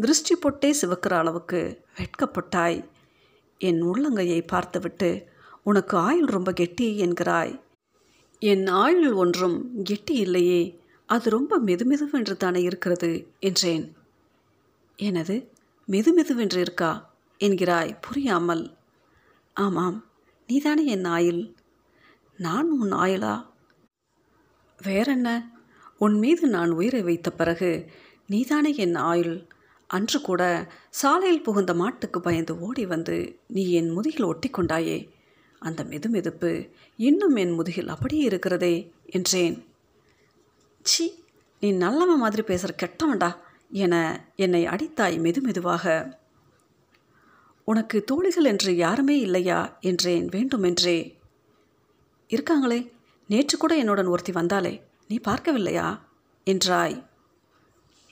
திருஷ்டி 0.00 0.34
பொட்டே 0.34 0.70
சிவக்கிற 0.80 1.12
அளவுக்கு 1.12 1.60
வெட்கப்பட்டாய். 1.96 2.78
என் 3.58 3.80
உள்ளங்கையை 3.84 4.40
பார்த்துவிட்டு 4.46 5.10
உனக்கு 5.62 5.96
ஆயுள் 5.96 6.28
ரொம்ப 6.36 6.52
கெட்டி 6.52 6.88
என்கிறாய். 7.00 7.60
என் 8.42 8.66
ஆயுள் 8.66 9.12
ஒன்றும் 9.12 9.82
கெட்டி 9.82 10.14
இல்லையே. 10.14 10.62
அது 11.06 11.30
ரொம்ப 11.30 11.60
மெதுமெதுவென்று 11.66 12.36
தானே 12.36 12.60
இருக்கிறது 12.62 13.10
என்றேன். 13.40 13.84
எனது 14.96 15.36
மெதுமெதுவென்று 15.88 16.56
இருக்கா? 16.56 16.90
என்கிறாய். 17.38 17.98
புரியாமல். 18.00 18.64
ஆமாம் 19.56 20.04
நீதானே 20.48 20.84
என் 20.86 21.04
ஆயில் 21.04 21.54
நான் 22.36 22.70
உன் 22.70 22.92
ஆயிலா 22.92 23.46
வேறென்ன? 24.82 25.28
உன் 25.98 26.18
மீது 26.18 26.46
நான் 26.46 26.70
உயிரை 26.70 27.02
வைத்த 27.02 27.30
பிறகு 27.30 27.90
நீதானே 28.26 28.74
என் 28.74 28.94
ஆயுள்? 28.94 29.46
அன்று 29.86 30.20
கூட 30.20 30.42
சாலையில் 30.90 31.42
புகுந்த 31.42 31.74
மாட்டுக்கு 31.74 32.20
பயந்து 32.20 32.58
ஓடி 32.60 32.86
வந்து 32.86 33.40
நீ 33.46 33.70
என் 33.70 33.90
முதுகில் 33.90 34.24
ஒட்டி 34.24 34.50
கொண்டாயே 34.50 34.98
அந்த 35.58 35.84
மெதுமெதுப்பு 35.84 36.70
இன்னும் 36.96 37.36
என் 37.36 37.50
முதுகில் 37.50 37.88
அப்படியே 37.88 38.22
இருக்கிறதே 38.22 38.74
என்றேன். 39.06 39.56
சி 40.82 41.24
நீ 41.60 41.72
நல்லவன் 41.72 42.18
மாதிரி 42.18 42.42
பேசுகிற 42.42 42.72
கெட்டவன்டா 42.78 43.30
என 43.70 43.94
என்னை 44.36 44.66
அடித்தாய் 44.66 45.18
மெதுமெதுவாக 45.18 45.84
உனக்கு 47.64 48.04
தோழிகள் 48.04 48.44
என்று 48.44 48.76
யாருமே 48.76 49.18
இல்லையா 49.18 49.78
என்றேன் 49.80 50.26
வேண்டுமென்றே. 50.26 51.20
இருக்காங்களே 52.30 52.92
நேற்று 53.26 53.58
கூட 53.58 53.76
என்னுடன் 53.76 54.06
ஒருத்தி 54.06 54.32
வந்தாளே 54.32 54.82
நீ 55.08 55.20
பார்க்கவில்லையா? 55.24 56.00
என்றாய். 56.46 57.04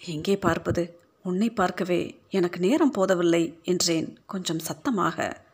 எங்கே 0.01 0.37
பார்ப்பது? 0.37 0.99
உன்னை 1.23 1.51
பார்க்கவே 1.51 2.21
எனக்கு 2.29 2.61
நேரம் 2.61 2.93
போதவில்லை 2.93 3.61
என்றேன் 3.63 4.19
கொஞ்சம் 4.27 4.59
சத்தமாக. 4.59 5.45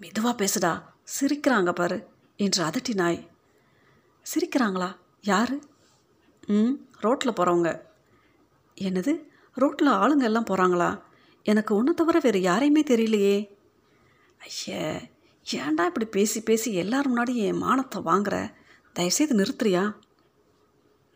மெதுவாக 0.00 0.44
பேசுடா 0.44 0.82
சிரிக்கிறாங்க 1.20 1.72
பாரு 1.72 2.08
என்று 2.36 2.64
அதட்டினாய். 2.64 3.28
சிரிக்கிறாங்களா? 4.26 4.96
யார்? 5.22 5.54
ம் 6.46 6.74
ரோட்டில் 7.00 7.32
போகிறவங்க 7.32 7.70
என்னது? 8.78 9.12
ரோட்டில் 9.54 9.88
ஆளுங்க 9.88 10.22
எல்லாம் 10.22 10.44
போகிறாங்களா 10.44 10.90
எனக்கு 11.42 11.74
ஒன்றை 11.74 11.94
தவிர 11.94 12.18
வேறு 12.22 12.40
யாரையுமே 12.40 12.82
தெரியலையே. 12.82 13.50
ஐய 14.38 15.00
ஏன்டா 15.52 15.84
இப்படி 15.84 16.04
பேசி 16.04 16.42
பேசி 16.42 16.74
எல்லார் 16.74 17.12
முன்னாடியும் 17.12 17.34
என் 17.34 17.62
மானத்தை 17.62 18.02
வாங்குற? 18.02 18.52
தயவுசெய்து 18.92 19.36
நிறுத்துறியா? 19.36 19.94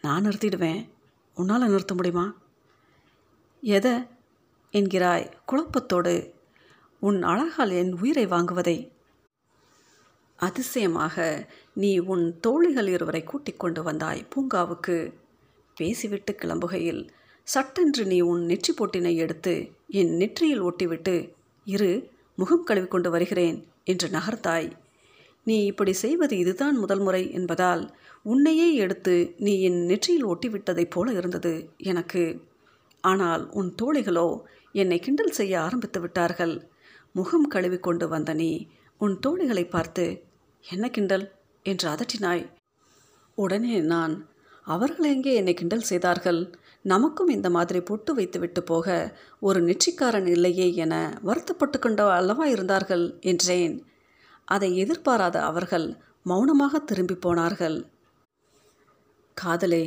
நான் 0.03 0.25
நிறுத்திடுவேன். 0.25 0.89
உன்னால் 1.35 1.69
நிறுத்த 1.69 1.95
முடியுமா? 1.95 2.35
எதை? 3.61 3.93
என்கிறாய் 4.73 5.33
குழப்பத்தோடு. 5.53 6.35
உன் 7.01 7.23
அழகால் 7.23 7.71
என் 7.71 7.99
உயிரை 8.01 8.27
வாங்குவதை. 8.27 8.91
அதிசயமாக 10.37 11.47
நீ 11.73 11.99
உன் 11.99 12.41
தோழிகள் 12.41 12.89
இருவரை 12.89 13.25
கூட்டிக் 13.25 13.59
கொண்டு 13.59 13.83
வந்தாய் 13.83 14.29
பூங்காவுக்கு. 14.35 15.13
பேசிவிட்டு 15.75 16.33
கிளம்புகையில் 16.33 17.09
சட்டென்று 17.47 18.05
நீ 18.07 18.21
உன் 18.21 18.43
நெற்றி 18.45 18.73
போட்டினை 18.75 19.13
எடுத்து 19.15 19.55
என் 19.91 20.13
நெற்றியில் 20.17 20.63
ஒட்டிவிட்டு 20.63 21.15
இரு 21.67 21.91
முகம் 22.35 22.65
கழுவி 22.65 22.89
கொண்டு 22.89 23.11
வருகிறேன் 23.11 23.59
என்று 23.85 24.09
நகர்த்தாய். 24.09 24.69
நீ 25.45 25.65
இப்படி 25.65 25.93
செய்வது 25.93 26.39
இதுதான் 26.39 26.77
முதல் 26.79 26.99
முறை 26.99 27.23
என்பதால் 27.33 27.83
உன்னையே 28.23 28.69
எடுத்து 28.75 29.15
நீ 29.37 29.61
என் 29.61 29.81
நெற்றியில் 29.85 30.27
ஒட்டிவிட்டதைப் 30.27 30.91
போல 30.91 31.13
இருந்தது 31.13 31.53
எனக்கு. 31.77 32.25
ஆனால் 33.01 33.51
உன் 33.51 33.75
தோழிகளோ 33.83 34.29
என்னை 34.73 34.99
கிண்டல் 34.99 35.31
செய்ய 35.31 35.61
ஆரம்பித்து 35.61 36.01
விட்டார்கள். 36.01 36.55
முகம் 37.13 37.49
கழுவி 37.49 37.79
கொண்டு 37.79 38.09
வந்த 38.09 38.35
நீ 38.35 38.51
உன் 39.01 39.17
தோழிகளை 39.27 39.65
பார்த்து 39.69 40.07
என்ன 40.65 40.89
கிண்டல்? 40.89 41.27
என்று 41.63 41.87
அதட்டினாய். 41.89 42.45
உடனே 43.39 43.77
நான் 43.93 44.15
அவர்கள் 44.67 45.07
எங்கே 45.07 45.33
என்னை 45.35 45.55
கிண்டல் 45.55 45.89
செய்தார்கள்? 45.91 46.41
நமக்கும் 46.85 47.29
இந்த 47.29 47.49
மாதிரி 47.51 47.81
பொட்டு 47.81 48.15
வைத்துவிட்டு 48.15 48.63
போக 48.63 49.17
ஒரு 49.41 49.61
நெற்றிக்காரன் 49.61 50.27
இல்லையே 50.27 50.75
என 50.75 50.95
வருத்தப்பட்டு 51.23 51.79
கொண்ட 51.79 52.09
அல்லவா 52.13 52.47
இருந்தார்கள்? 52.47 53.05
என்றேன். 53.21 53.77
அதை 54.49 54.71
எதிர்பாராத 54.77 55.37
அவர்கள் 55.43 55.87
மௌனமாக 56.23 56.79
திரும்பி 56.79 57.15
போனார்கள். 57.15 57.79
காதலே 59.37 59.85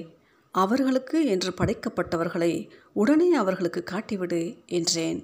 அவர்களுக்கு 0.56 1.18
என்று 1.26 1.52
படைக்கப்பட்டவர்களை 1.52 2.52
உடனே 2.94 3.30
அவர்களுக்கு 3.34 3.84
காட்டிவிடு 3.92 4.42
என்றேன். 4.70 5.20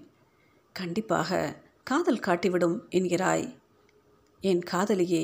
கண்டிப்பாக 0.76 1.40
காதல் 1.84 2.26
காட்டிவிடும் 2.28 2.78
என்கிறாய். 2.90 3.48
என் 4.44 4.64
காதலியே 4.72 5.24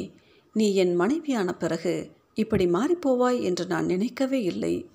நீ 0.56 0.68
என் 0.76 0.94
மனைவியான 0.96 1.50
பிறகு 1.54 1.94
இப்படி 2.38 2.66
மாறிப்போவாய் 2.66 3.42
என்று 3.42 3.66
நான் 3.66 3.86
நினைக்கவே 3.86 4.44
இல்லை. 4.44 4.92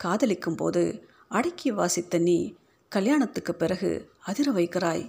காதலிக்கும் 0.00 0.54
போது 0.54 0.82
அடக்கி 1.28 1.70
வாசித்த 1.70 2.18
நீ 2.18 2.54
கல்யாணத்துக்கு 2.88 3.54
பிறகு 3.54 4.10
அதிர 4.18 4.52
வைக்கிறாய். 4.52 5.04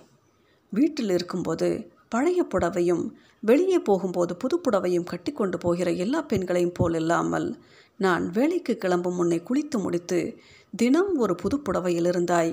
வீட்டில் 0.69 1.09
இருக்கும்போது 1.09 1.91
பழைய 2.09 2.43
புடவையும் 2.43 3.11
வெளியே 3.39 3.79
போகும்போது 3.79 4.35
புது 4.35 4.57
புடவையும் 4.57 5.03
கட்டிக்கொண்டு 5.03 5.57
போகிற 5.57 5.91
எல்லா 5.91 6.21
பெண்களையும் 6.21 6.73
போல் 6.73 6.93
இல்லாமல் 6.93 7.47
நான் 7.97 8.29
வேலைக்கு 8.29 8.77
கிளம்பும் 8.77 9.17
முன்னை 9.19 9.39
குளித்து 9.43 9.81
முடித்து 9.81 10.39
தினம் 10.75 11.15
ஒரு 11.15 11.35
புது 11.35 11.57
புடவையில் 11.57 12.09
இருந்தாய். 12.09 12.51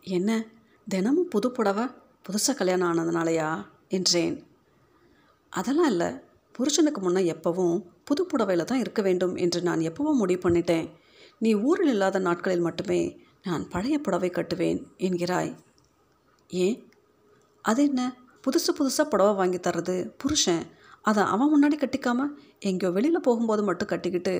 என்ன 0.00 0.46
தினமும் 0.88 1.28
புது 1.28 1.50
புடவை? 1.50 1.84
புதுசாக 2.26 2.54
கல்யாணம் 2.54 2.88
ஆனதுனாலயா? 2.90 3.66
என்றேன். 3.88 4.36
அதெல்லாம் 5.52 5.86
இல்லை 5.86 6.10
புருஷனுக்கு 6.54 7.00
முன்னே 7.00 7.32
எப்பவும் 7.32 7.76
புது 8.08 8.22
புடவையில் 8.26 8.68
தான் 8.70 8.78
இருக்க 8.78 9.02
வேண்டும் 9.02 9.34
என்று 9.36 9.60
நான் 9.62 9.84
எப்பவும் 9.88 10.20
முடிவு 10.20 10.42
பண்ணிட்டேன். 10.44 10.86
நீ 11.38 11.50
ஊரில் 11.68 11.88
இல்லாத 11.88 12.18
நாட்களில் 12.18 12.66
மட்டுமே 12.68 13.00
நான் 13.42 13.64
பழைய 13.68 13.96
புடவை 13.98 14.30
கட்டுவேன் 14.30 14.80
என்கிறாய். 14.98 15.52
ஏன்? 16.50 16.76
அது 17.64 17.82
என்ன? 17.84 18.02
புதுசு 18.44 18.70
புதுசாக 18.78 19.06
புடவை 19.08 19.32
வாங்கி 19.34 19.58
தர்றது? 19.58 19.96
புருஷன். 20.18 20.64
அதை 21.02 21.22
அவன் 21.24 21.52
முன்னாடி 21.52 21.76
கட்டிக்காம 21.80 22.26
எங்கேயோ 22.60 22.90
வெளியில் 22.92 23.26
போகும்போது 23.26 23.62
மட்டும் 23.62 23.90
கட்டிக்கிட்டு 23.92 24.34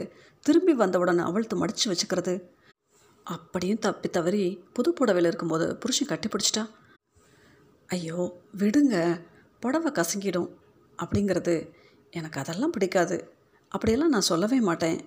திரும்பி 0.47 0.75
வந்தவுடன் 0.75 1.27
அவழ்த்து 1.29 1.57
மடித்து 1.57 1.87
வச்சுக்கிறது. 1.93 2.35
அப்படியும் 3.27 3.79
தப்பி 3.79 4.09
தவறி 4.09 4.45
புது 4.73 4.91
புடவையில் 4.93 5.31
இருக்கும்போது 5.31 5.67
புருஷன் 5.77 6.11
கட்டி 6.13 6.29
பிடிச்சிட்டா? 6.29 6.65
ஐயோ 7.91 8.21
விடுங்க. 8.59 8.97
புடவை 9.63 9.91
கசங்கிடும். 9.93 10.51
அப்படிங்கிறது 10.99 11.55
எனக்கு 12.13 12.39
அதெல்லாம் 12.41 12.71
பிடிக்காது. 12.71 13.17
அப்படியெல்லாம் 13.69 14.11
நான் 14.11 14.31
சொல்லவே 14.31 14.61
மாட்டேன். 14.61 15.01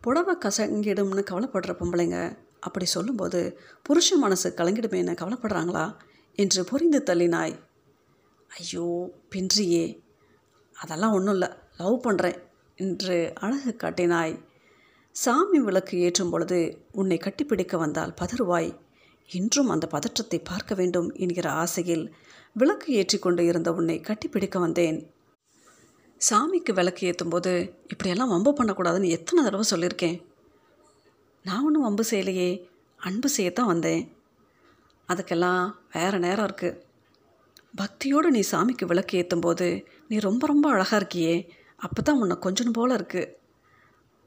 புடவை 0.00 0.36
கசங்கிடும்னு 0.44 1.22
கவலைப்படுற 1.30 1.72
பொம்பளைங்க 1.80 2.38
அப்படி 2.60 2.84
சொல்லும்போது 2.84 3.58
புருஷ 3.88 4.16
மனசு 4.16 4.54
கலங்கிடுமேன்னு 4.56 5.16
கவலைப்படுறாங்களா? 5.20 5.96
என்று 6.34 6.64
புரிந்து 6.64 7.02
தள்ளினாய். 7.06 7.54
ஐயோ 8.48 9.10
பின்றியே. 9.30 9.84
அதெல்லாம் 10.72 11.12
ஒன்றும் 11.12 11.32
இல்லை 11.32 11.48
லவ் 11.76 12.04
பண்ணுறேன் 12.06 12.38
என்று 12.76 13.32
அழகு 13.34 13.76
காட்டினாய். 13.78 14.34
சாமி 15.12 15.58
விளக்கு 15.58 15.98
ஏற்றும் 15.98 16.30
பொழுது 16.30 16.86
உன்னை 16.92 17.18
கட்டிப்பிடிக்க 17.22 17.76
வந்தால் 17.76 18.14
பதறுவாய். 18.20 18.70
இன்றும் 19.26 19.68
அந்த 19.68 19.86
பதற்றத்தை 19.86 20.38
பார்க்க 20.38 20.74
வேண்டும் 20.74 21.12
என்கிற 21.14 21.50
ஆசையில் 21.52 22.14
விளக்கு 22.52 22.92
ஏற்றிக்கொண்டு 22.92 23.44
இருந்த 23.44 23.72
உன்னை 23.72 24.00
கட்டிப்பிடிக்க 24.00 24.58
வந்தேன். 24.58 24.98
சாமிக்கு 26.28 26.72
விளக்கு 26.78 27.02
ஏற்றும்போது 27.08 27.52
இப்படியெல்லாம் 27.92 28.32
வம்பு 28.32 28.50
பண்ணக்கூடாதுன்னு 28.58 29.14
எத்தனை 29.16 29.40
தடவை 29.44 29.64
சொல்லியிருக்கேன். 29.70 30.18
நான் 31.44 31.64
ஒன்றும் 31.66 31.86
வம்பு 31.86 32.04
செய்யலையே 32.10 32.50
அன்பு 33.00 33.28
செய்யத்தான் 33.36 33.70
வந்தேன். 33.72 34.02
அதுக்கெல்லாம் 35.08 35.62
வேறு 35.94 36.18
நேரம் 36.26 36.46
இருக்குது 36.48 36.78
பக்தியோடு 37.80 38.28
நீ 38.36 38.42
சாமிக்கு 38.52 38.84
விளக்கு 38.90 39.18
ஏற்றும்போது 39.20 39.66
நீ 40.10 40.16
ரொம்ப 40.28 40.44
ரொம்ப 40.52 40.66
அழகாக 40.74 41.00
இருக்கியே 41.00 41.34
அப்போ 41.86 42.00
தான் 42.02 42.20
உன்னை 42.22 42.36
கொஞ்சம் 42.46 42.74
போல் 42.76 42.96
இருக்குது 42.98 43.32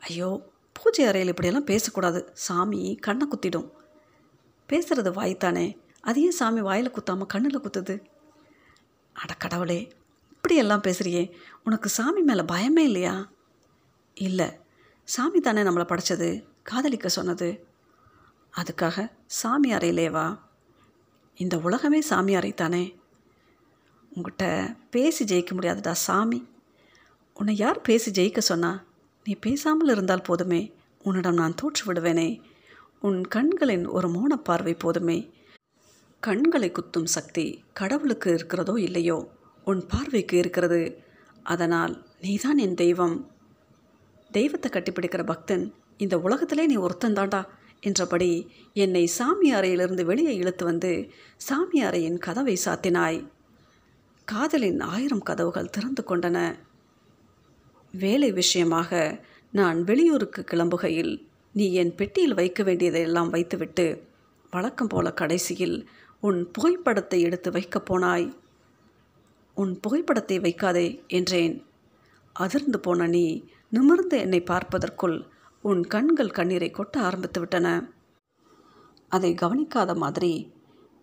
ஐயோ 0.01 0.29
பூஜை 0.77 1.03
அறையில் 1.09 1.31
இப்படியெல்லாம் 1.31 1.69
பேசக்கூடாது. 1.71 2.19
சாமி 2.45 2.81
கண்ணை 3.05 3.25
குத்திடும். 3.31 3.67
பேசுகிறது 4.69 5.12
வாய்த்தானே 5.19 5.65
அதையும் 6.09 6.38
சாமி 6.39 6.62
வாயில் 6.69 6.95
குத்தாமல் 6.95 7.31
கண்ணில் 7.33 7.63
குத்துது. 7.65 7.95
அட 9.15 9.31
கடவுளே 9.43 9.79
இப்படியெல்லாம் 10.45 10.81
பேசுகிறியே 10.81 11.31
உனக்கு 11.63 11.89
சாமி 11.89 12.21
மேலே 12.21 12.41
பயமே 12.41 12.77
இல்லையா? 12.77 13.29
இல்லை. 14.13 14.50
சாமி 15.03 15.39
தானே 15.39 15.62
நம்மளை 15.62 15.85
படைச்சது 15.85 16.45
காதலிக்க 16.63 17.09
சொன்னது. 17.09 17.67
அதுக்காக 18.57 19.12
சாமி 19.25 19.71
அறையிலேவா 19.71 20.39
இந்த 21.35 21.57
உலகமே 21.57 22.01
சாமி 22.01 22.35
அறை 22.35 22.53
தானே 22.53 23.00
உங்கள்கிட்ட 24.15 24.75
பேசி 24.89 25.25
ஜெயிக்க 25.25 25.47
முடியாதுடா 25.47 25.91
சாமி. 25.91 26.47
உன்னை 27.33 27.55
யார் 27.55 27.81
பேசி 27.81 28.12
ஜெயிக்க 28.12 28.38
சொன்னா? 28.38 28.83
நீ 29.23 29.35
பேசாமல் 29.35 29.89
இருந்தால் 29.89 30.21
போதுமே. 30.21 30.73
உன்னிடம் 31.03 31.33
நான் 31.33 31.55
தோற்று 31.55 31.93
விடுவேனே. 31.93 32.41
உன் 33.01 33.27
கண்களின் 33.27 33.85
ஒரு 33.88 34.09
மௌனப் 34.09 34.43
பார்வை 34.43 34.73
போதுமே. 34.73 35.31
கண்களை 36.19 36.71
குத்தும் 36.71 37.05
சக்தி 37.05 37.63
கடவுளுக்கு 37.73 38.33
இருக்கிறதோ 38.33 38.73
இல்லையோ? 38.73 39.41
உன் 39.65 39.86
பார்வைக்கு 39.88 40.38
இருக்கிறது. 40.38 41.03
அதனால் 41.43 42.05
நீதான் 42.22 42.58
என் 42.58 42.74
தெய்வம். 42.74 43.32
தெய்வத்தை 44.32 44.70
கட்டிப்பிடிக்கிற 44.72 45.25
பக்தன் 45.25 45.74
இந்த 45.98 46.20
உலகத்திலே 46.20 46.65
நீ 46.65 46.77
ஒருத்தந்தாண்டா 46.77 47.46
என்றபடி 47.79 48.51
என்னை 48.74 49.05
சாமி 49.05 49.53
அறையிலிருந்து 49.53 50.05
வெளியே 50.05 50.36
இழுத்து 50.36 50.65
வந்து 50.65 51.10
சாமி 51.38 51.84
அறையின் 51.84 52.17
கதவை 52.17 52.58
சாத்தினாய். 52.65 53.27
காதலின் 54.25 54.79
ஆயிரம் 54.79 55.22
கதவுகள் 55.22 55.70
திறந்து 55.70 56.03
கொண்டன. 56.07 56.55
வேலை 57.92 58.31
விஷயமாக 58.31 58.92
நான் 59.51 59.83
வெளியூருக்கு 59.83 60.44
கிளம்புகையில் 60.51 61.27
நீ 61.53 61.74
என் 61.74 61.96
பெட்டியில் 61.96 62.33
வைக்க 62.33 62.64
வேண்டியதையெல்லாம் 62.64 63.29
வைத்துவிட்டு 63.29 64.07
வழக்கம் 64.51 64.87
போல 64.87 65.14
கடைசியில் 65.14 65.90
உன் 66.20 66.51
புகைப்படத்தை 66.51 67.22
எடுத்து 67.22 67.51
வைக்கப் 67.51 67.94
போனாய். 67.94 68.42
உன் 69.55 69.79
புகைப்படத்தை 69.79 70.39
வைக்காதே 70.39 71.07
என்றேன். 71.07 71.66
அதிர்ந்து 72.33 72.79
போன 72.79 73.07
நீ 73.07 73.44
நிமிர்ந்து 73.70 74.18
என்னை 74.18 74.42
பார்ப்பதற்குள் 74.42 75.25
உன் 75.61 75.83
கண்கள் 75.83 76.31
கண்ணீரை 76.31 76.72
கொட்ட 76.72 76.98
ஆரம்பித்துவிட்டன. 76.98 77.89
அதை 79.09 79.33
கவனிக்காத 79.33 79.96
மாதிரி 79.96 80.51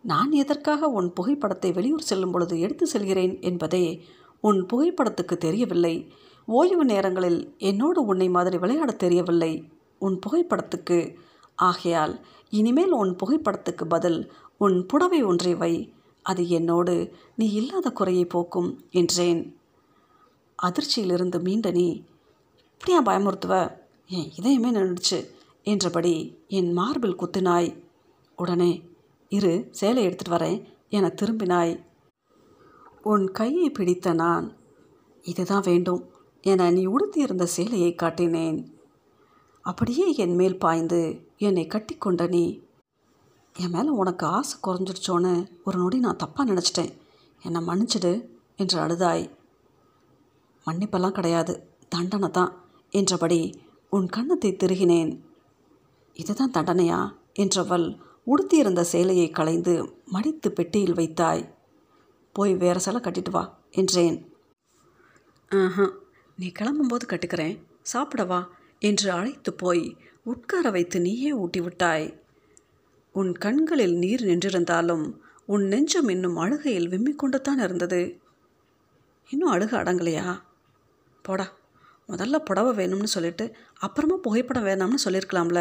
நான் 0.03 0.33
எதற்காக 0.33 0.87
உன் 0.87 1.13
புகைப்படத்தை 1.13 1.73
வெளியூர் 1.73 2.01
செல்லும் 2.01 2.31
பொழுது 2.31 2.61
எடுத்து 2.61 2.87
செல்கிறேன் 2.87 3.41
என்பதே 3.41 4.05
உன் 4.41 4.67
புகைப்படத்துக்கு 4.73 5.37
தெரியவில்லை. 5.37 6.13
ஓய்வு 6.47 6.85
நேரங்களில் 6.85 7.55
என்னோடு 7.59 8.05
உன்னை 8.05 8.29
மாதிரி 8.29 8.59
விளையாடத் 8.59 8.99
தெரியவில்லை. 8.99 9.73
உன் 9.99 10.19
புகைப்படத்துக்கு 10.27 11.15
ஆகையால் 11.55 12.27
இனிமேல் 12.51 12.91
உன் 12.91 13.17
புகைப்படத்துக்கு 13.17 13.85
பதில் 13.89 14.33
உன் 14.59 14.87
புடவை 14.87 15.23
ஒன்றை 15.23 15.55
வை. 15.55 15.95
அது 16.23 16.49
என்னோடு 16.49 16.95
நீ 17.37 17.53
இல்லாத 17.53 17.91
குறையை 17.91 18.25
போக்கும் 18.25 18.71
என்றேன். 18.91 19.57
அதிர்ச்சியிலிருந்து 20.63 21.39
மீண்ட 21.41 21.71
நீ 21.71 22.03
இப்படியா 22.73 23.03
பயமுறுத்துவ? 23.03 23.55
என் 24.07 24.31
இதயமே 24.39 24.71
நின்றுச்சு 24.71 25.19
என்றபடி 25.63 26.39
என் 26.49 26.73
மார்பில் 26.73 27.19
குத்தினாய். 27.19 27.71
உடனே 28.37 28.83
இரு 29.29 29.69
சேலை 29.71 30.03
எடுத்துட்டு 30.03 30.37
வரேன் 30.37 30.65
என 30.89 31.13
திரும்பினாய். 31.21 31.85
உன் 33.03 33.31
கையை 33.31 33.71
பிடித்த 33.71 34.13
நான் 34.13 34.57
இதுதான் 35.23 35.65
வேண்டும் 35.65 36.03
என 36.41 36.71
நீ 36.71 36.85
உடுத்தியிருந்த 36.85 37.47
சேலையை 37.57 37.95
காட்டினேன். 38.03 38.59
அப்படியே 39.63 40.15
என் 40.15 40.35
மேல் 40.35 40.59
பாய்ந்து 40.59 41.01
என்னை 41.37 41.67
கட்டிக்கொண்ட 41.67 42.27
நீ 42.27 42.45
என் 43.57 43.73
மேலே 43.75 43.91
உனக்கு 44.03 44.25
ஆசை 44.37 44.55
குறைஞ்சிடுச்சோன்னு 44.67 45.33
ஒரு 45.65 45.77
நொடி 45.79 45.99
நான் 45.99 46.21
தப்பாக 46.23 46.51
நினச்சிட்டேன். 46.51 46.93
என்னை 47.43 47.61
மன்னிச்சிடு 47.69 48.13
என்று 48.57 48.77
அழுதாய். 48.85 49.25
மன்னிப்பெல்லாம் 50.67 51.17
கிடையாது 51.19 51.55
தண்டனை 51.89 52.29
தான் 52.31 52.53
என்றபடி 52.93 53.41
உன் 53.93 54.07
கன்னத்தை 54.17 54.51
திருகினேன். 54.53 55.13
இதுதான் 56.17 56.55
தண்டனையா 56.57 57.01
என்றவள் 57.43 57.87
உடுத்தியிருந்த 58.27 58.83
சேலையை 58.93 59.29
களைந்து 59.31 59.75
மடித்து 60.15 60.49
பெட்டியில் 60.53 60.99
வைத்தாய். 61.01 61.43
போய் 62.35 62.53
வேறு 62.55 62.81
சேலை 62.81 63.01
கட்டிட்டு 63.03 63.31
வா 63.31 63.45
என்றேன். 63.81 64.17
ஆஹா 65.51 65.87
நீ 66.39 66.49
கிளம்பும்போது 66.59 67.05
கட்டுக்கிறேன் 67.09 67.57
சாப்பிட 67.93 68.25
வா 68.25 68.41
என்று 68.83 69.09
அழைத்து 69.19 69.51
போய் 69.63 69.85
உட்கார 70.33 70.71
வைத்து 70.71 70.99
நீயே 71.01 71.31
ஊட்டி 71.43 71.61
விட்டாய். 71.61 72.07
உன் 73.15 73.33
கண்களில் 73.33 73.97
நீர் 73.99 74.23
நின்றிருந்தாலும் 74.25 75.05
உன் 75.47 75.65
நெஞ்சம் 75.65 76.09
இன்னும் 76.09 76.37
அழுகையில் 76.37 76.89
விம்மிக் 76.89 77.23
கொண்டுத்தான் 77.23 77.63
இருந்தது. 77.63 78.21
இன்னும் 79.31 79.53
அழுக 79.53 79.73
அடங்கலையா? 79.83 80.41
போடா 81.23 81.47
முதல்ல 82.09 82.39
புடவை 82.39 82.73
வேணும்னு 82.77 83.05
சொல்லிட்டு 83.05 83.57
அப்புறமா 83.79 84.17
புகைப்படம் 84.17 84.67
வேணாம்னு 84.67 85.05
சொல்லியிருக்கலாம்ல 85.05 85.61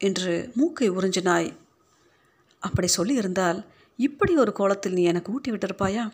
என்று 0.00 0.52
மூக்கை 0.54 0.90
உறிஞ்சினாய். 0.90 1.50
அப்படி 2.62 2.88
சொல்லியிருந்தால் 2.96 3.66
இப்படி 3.98 4.36
ஒரு 4.36 4.52
கோலத்தில் 4.52 4.92
நீ 4.92 5.02
எனக்கு 5.02 5.32
ஊட்டி 5.32 5.50
விட்டிருப்பாயா? 5.50 6.04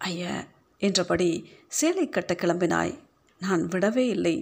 ஐய 0.00 0.46
என்றபடி 0.78 1.28
சேலை 1.68 2.08
கட்ட 2.08 2.32
கிளம்பினாய். 2.34 2.94
நான் 3.40 3.62
விடவே 3.68 4.04
இல்லை. 4.08 4.36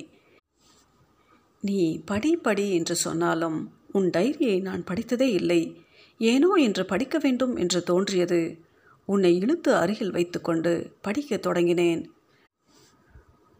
நீ 1.60 1.80
படி 2.04 2.36
படி 2.36 2.74
என்று 2.74 2.94
சொன்னாலும் 2.96 3.58
உன் 3.92 4.10
டைரியை 4.16 4.60
நான் 4.60 4.84
படித்ததே 4.84 5.28
இல்லை. 5.30 5.84
ஏனோ 6.18 6.50
என்று 6.52 6.84
படிக்க 6.84 7.18
வேண்டும் 7.18 7.56
என்று 7.56 7.82
தோன்றியது. 7.82 8.58
உன்னை 9.04 9.38
இழுத்து 9.38 9.74
அருகில் 9.74 10.10
வைத்துக்கொண்டு 10.10 10.72
படிக்கத் 11.00 11.46
தொடங்கினேன். 11.46 12.02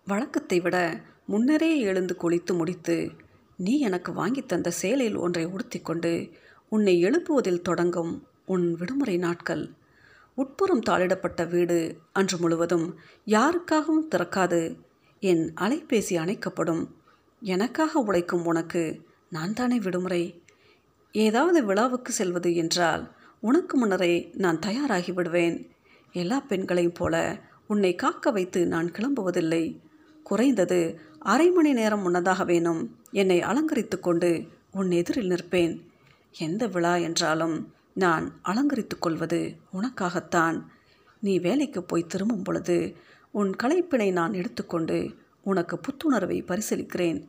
வழக்கத்தை 0.07 0.61
விட 0.61 1.01
முன்னரே 1.27 1.79
எழுந்து 1.79 2.17
குளித்து 2.23 2.55
முடித்து 2.55 3.11
நீ 3.57 3.79
எனக்கு 3.79 4.13
வாங்கி 4.13 4.43
தந்த 4.43 4.73
சேலையில் 4.83 5.17
ஒன்றை 5.17 5.45
உடுத்திக்கொண்டு 5.47 6.31
உன்னை 6.69 7.05
எழுப்புவதில் 7.05 7.61
தொடங்கும் 7.61 8.27
உன் 8.47 8.75
விடுமுறை 8.75 9.17
நாட்கள். 9.17 9.71
உட்புறம் 10.35 10.83
தாளிடப்பட்ட 10.91 11.49
வீடு 11.49 11.79
அன்று 12.13 12.39
முழுவதும் 12.39 12.87
யாருக்காகவும் 13.27 14.09
திறக்காது. 14.11 14.61
என் 15.21 15.53
அலைபேசி 15.61 16.15
அணைக்கப்படும். 16.17 16.87
எனக்காக 17.43 18.01
உழைக்கும் 18.01 18.45
உனக்கு 18.45 18.83
நான் 19.33 19.53
தானே 19.53 19.79
விடுமுறை? 19.79 20.43
ஏதாவது 21.13 21.65
விழாவுக்கு 21.65 22.13
செல்வது 22.13 22.55
என்றால் 22.55 23.13
உனக்கு 23.41 23.77
முன்னரே 23.77 24.31
நான் 24.35 24.59
தயாராகி 24.59 25.13
விடுவேன். 25.13 25.71
எல்லா 26.13 26.41
பெண்களையும் 26.41 26.93
போல 26.93 27.41
உன்னை 27.67 27.95
காக்க 27.95 28.31
வைத்து 28.31 28.67
நான் 28.67 28.91
கிளம்புவதில்லை. 28.91 29.79
குறைந்தது 30.23 31.01
அரை 31.19 31.51
மணி 31.51 31.73
நேரம் 31.73 32.01
முன்னதாக 32.01 32.45
வேணும். 32.45 32.99
என்னை 33.11 33.41
அலங்கரித்து 33.41 34.01
கொண்டு 34.01 34.49
உன் 34.73 34.91
எதிரில் 34.91 35.29
நிற்பேன். 35.29 35.81
எந்த 36.39 36.67
விழா 36.67 36.97
என்றாலும் 36.97 37.73
நான் 37.95 38.41
அலங்கரித்து 38.45 38.99
கொள்வது 38.99 39.57
உனக்காகத்தான். 39.73 40.63
நீ 41.21 41.39
வேலைக்கு 41.39 41.83
போய் 41.83 42.07
திரும்பும் 42.07 42.43
பொழுது 42.43 42.97
உன் 43.31 43.55
கலைப்பினை 43.63 44.13
நான் 44.13 44.33
எடுத்துக்கொண்டு 44.33 45.15
உனக்கு 45.43 45.79
புத்துணர்வை 45.79 46.43
பரிசீலிக்கிறேன் 46.43 47.25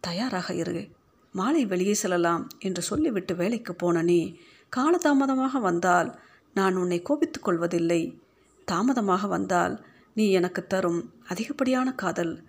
தயாராக 0.00 0.54
இரு. 0.54 0.88
மாலை 1.32 1.66
வெளியே 1.66 1.94
செல்லலாம் 1.94 2.48
என்று 2.58 2.82
சொல்லிவிட்டு 2.82 3.36
வேலைக்கு 3.36 3.74
போன 3.74 4.02
நீ 4.02 4.36
காலதாமதமாக 4.76 5.60
வந்தால் 5.60 6.20
நான் 6.54 6.76
உன்னை 6.76 7.02
கோபித்துக் 7.02 7.44
கொள்வதில்லை. 7.44 8.20
தாமதமாக 8.64 9.26
வந்தால் 9.26 9.86
நீ 10.14 10.30
எனக்கு 10.30 10.66
தரும் 10.66 11.14
அதிகப்படியான 11.28 11.94
காதல். 11.94 12.44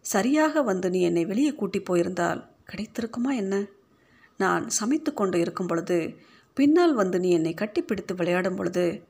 சரியாக 0.00 0.62
வந்து 0.62 0.90
நீ 0.90 1.00
என்னை 1.00 1.24
வெளியே 1.24 1.54
கூட்டி 1.54 1.80
போயிருந்தால் 1.80 2.50
கிடைத்திருக்குமா 2.70 3.34
என்ன? 3.36 3.66
நான் 4.36 4.68
சமைத்து 4.68 5.14
கொண்டு 5.14 5.40
இருக்கும் 5.40 5.66
பொழுது 5.66 6.16
பின்னால் 6.54 6.94
வந்து 6.94 7.20
நீ 7.20 7.30
என்னை 7.30 7.54
கட்டிப்பிடித்து 7.54 8.14
விளையாடும் 8.14 8.56
பொழுது 8.56 9.08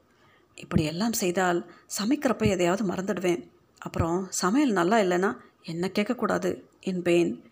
இப்படியெல்லாம் 0.55 1.13
செய்தால் 1.13 1.71
சமைக்கிறப்ப 2.01 2.47
எதையாவது 2.47 2.85
மறந்துடுவேன். 2.87 3.51
அப்புறம் 3.79 4.27
சமையல் 4.31 4.71
நல்லா 4.71 4.99
இல்லைன்னா 4.99 5.37
என்ன 5.63 5.91
கேட்கக்கூடாது? 5.95 6.63
என்பேன். 6.81 7.50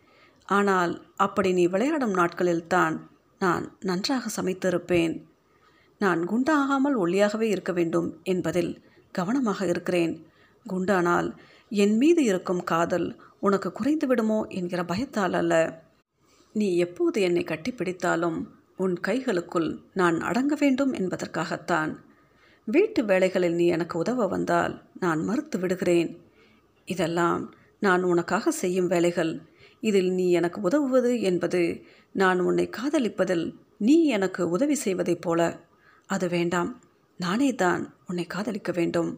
ஆனால் 0.48 0.92
அப்படி 1.16 1.52
நீ 1.52 1.64
விளையாடும் 1.66 2.14
நாட்களில்தான் 2.14 2.94
நான் 3.40 3.64
நன்றாக 3.80 4.30
சமைத்திருப்பேன். 4.36 5.14
நான் 6.00 6.20
குண்டாகாமல் 6.24 6.96
ஒல்லியாகவே 6.96 7.46
இருக்க 7.54 7.72
வேண்டும் 7.72 8.08
என்பதில் 8.22 8.72
கவனமாக 9.14 9.66
இருக்கிறேன். 9.66 10.14
குண்டானால் 10.66 11.28
என் 11.72 11.96
மீது 11.96 12.24
இருக்கும் 12.24 12.62
காதல் 12.64 13.08
உனக்கு 13.40 13.68
குறைந்து 13.72 14.06
விடுமோ 14.06 14.38
என்கிற 14.48 14.80
பயத்தால் 14.84 15.32
அல்ல. 15.32 15.54
நீ 16.54 16.68
எப்போது 16.76 17.18
என்னை 17.22 17.42
கட்டிப்பிடித்தாலும் 17.44 18.38
உன் 18.76 18.96
கைகளுக்குள் 19.00 19.68
நான் 19.92 20.16
அடங்க 20.20 20.54
வேண்டும் 20.60 20.92
என்பதற்காகத்தான். 20.92 21.92
வீட்டு 22.68 23.00
வேலைகளில் 23.04 23.54
நீ 23.54 23.66
எனக்கு 23.66 23.96
உதவ 23.98 24.26
வந்தால் 24.26 24.74
நான் 25.00 25.20
மறுத்து 25.24 25.58
விடுகிறேன். 25.58 26.10
இதெல்லாம் 26.88 27.42
நான் 27.80 28.02
உனக்காக 28.02 28.50
செய்யும் 28.50 28.86
வேலைகள். 28.86 29.32
இதில் 29.80 30.10
நீ 30.12 30.30
எனக்கு 30.30 30.60
உதவுவது 30.60 31.20
என்பது 31.20 31.84
நான் 32.12 32.40
உன்னை 32.40 32.70
காதலிப்பதில் 32.76 33.54
நீ 33.78 34.04
எனக்கு 34.04 34.50
உதவி 34.50 34.74
செய்வதைப் 34.74 35.20
போல. 35.20 35.40
அது 36.06 36.28
வேண்டாம். 36.28 36.70
நானே 37.16 37.54
தான் 37.54 37.82
உன்னை 38.06 38.24
காதலிக்க 38.26 38.72
வேண்டும். 38.72 39.10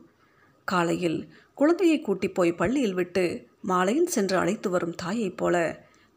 காலையில் 0.64 1.28
குழந்தையை 1.54 2.00
கூட்டி 2.00 2.28
போய் 2.28 2.52
பள்ளியில் 2.52 2.94
விட்டு 2.94 3.24
மாலையில் 3.60 4.06
சென்று 4.06 4.36
அழைத்து 4.36 4.70
வரும் 4.70 4.94
தாயைப் 4.94 5.36
போல 5.36 5.56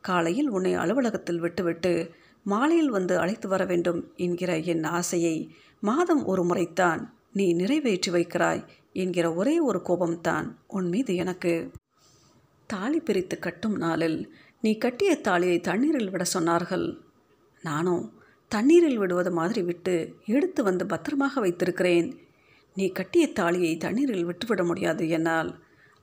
காலையில் 0.01 0.49
உன்னை 0.49 0.73
அலுவலகத்தில் 0.73 1.39
விட்டுவிட்டு 1.39 2.11
மாலையில் 2.43 2.89
வந்து 2.89 3.17
அழைத்து 3.17 3.47
வர 3.47 3.65
வேண்டும் 3.65 4.13
என்கிற 4.15 4.57
என் 4.57 4.83
ஆசையை 4.83 5.35
மாதம் 5.79 6.25
ஒரு 6.25 6.43
முறைத்தான் 6.43 7.01
நீ 7.33 7.53
நிறைவேற்றி 7.53 8.11
வைக்கிறாய் 8.11 8.63
என்கிற 8.93 9.33
ஒரே 9.33 9.59
ஒரு 9.59 9.81
கோபம்தான் 9.87 10.47
உன் 10.67 10.89
மீது 10.89 11.15
எனக்கு. 11.15 11.71
தாலி 12.73 12.99
பிரித்து 12.99 13.35
கட்டும் 13.39 13.77
நாளில் 13.77 14.19
நீ 14.63 14.71
கட்டிய 14.77 15.11
தாலியை 15.27 15.57
தண்ணீரில் 15.59 16.11
விட 16.11 16.23
சொன்னார்கள். 16.33 16.87
நானும் 17.63 18.05
தண்ணீரில் 18.51 18.97
விடுவது 18.97 19.31
மாதிரி 19.31 19.61
விட்டு 19.61 19.95
எடுத்து 20.25 20.61
வந்து 20.63 20.85
பத்திரமாக 20.85 21.41
வைத்திருக்கிறேன். 21.41 22.09
நீ 22.75 22.85
கட்டிய 22.91 23.25
தாலியை 23.39 23.73
தண்ணீரில் 23.77 24.25
விட்டுவிட 24.25 24.61
முடியாது 24.63 25.03
என்னால். 25.09 25.51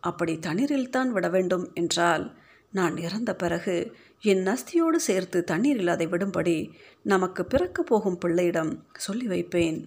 அப்படி 0.02 0.34
தண்ணீரில் 0.38 0.90
தான் 0.90 1.10
விட 1.12 1.28
வேண்டும் 1.28 1.64
என்றால் 1.74 2.24
நான் 2.72 2.96
இறந்த 2.96 3.30
பிறகு 3.34 3.76
என் 4.22 4.42
நஸ்தியோடு 4.42 4.98
சேர்த்து 5.00 5.38
தண்ணீரில் 5.44 5.92
அதை 5.94 6.06
விடும்படி 6.06 6.56
நமக்கு 7.04 7.42
பிறக்கப் 7.44 7.86
போகும் 7.86 8.18
பிள்ளையிடம் 8.18 8.72
சொல்லி 9.06 9.26
வைப்பேன். 9.26 9.78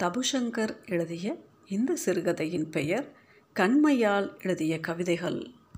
தபுசங்கர் 0.00 0.74
எழுதிய 0.86 1.26
இந்த 1.66 1.92
சிறுகதையின் 2.04 2.68
பெயர் 2.70 3.06
கண்மையால் 3.52 4.38
எழுதிய 4.42 4.80
கவிதைகள். 4.80 5.50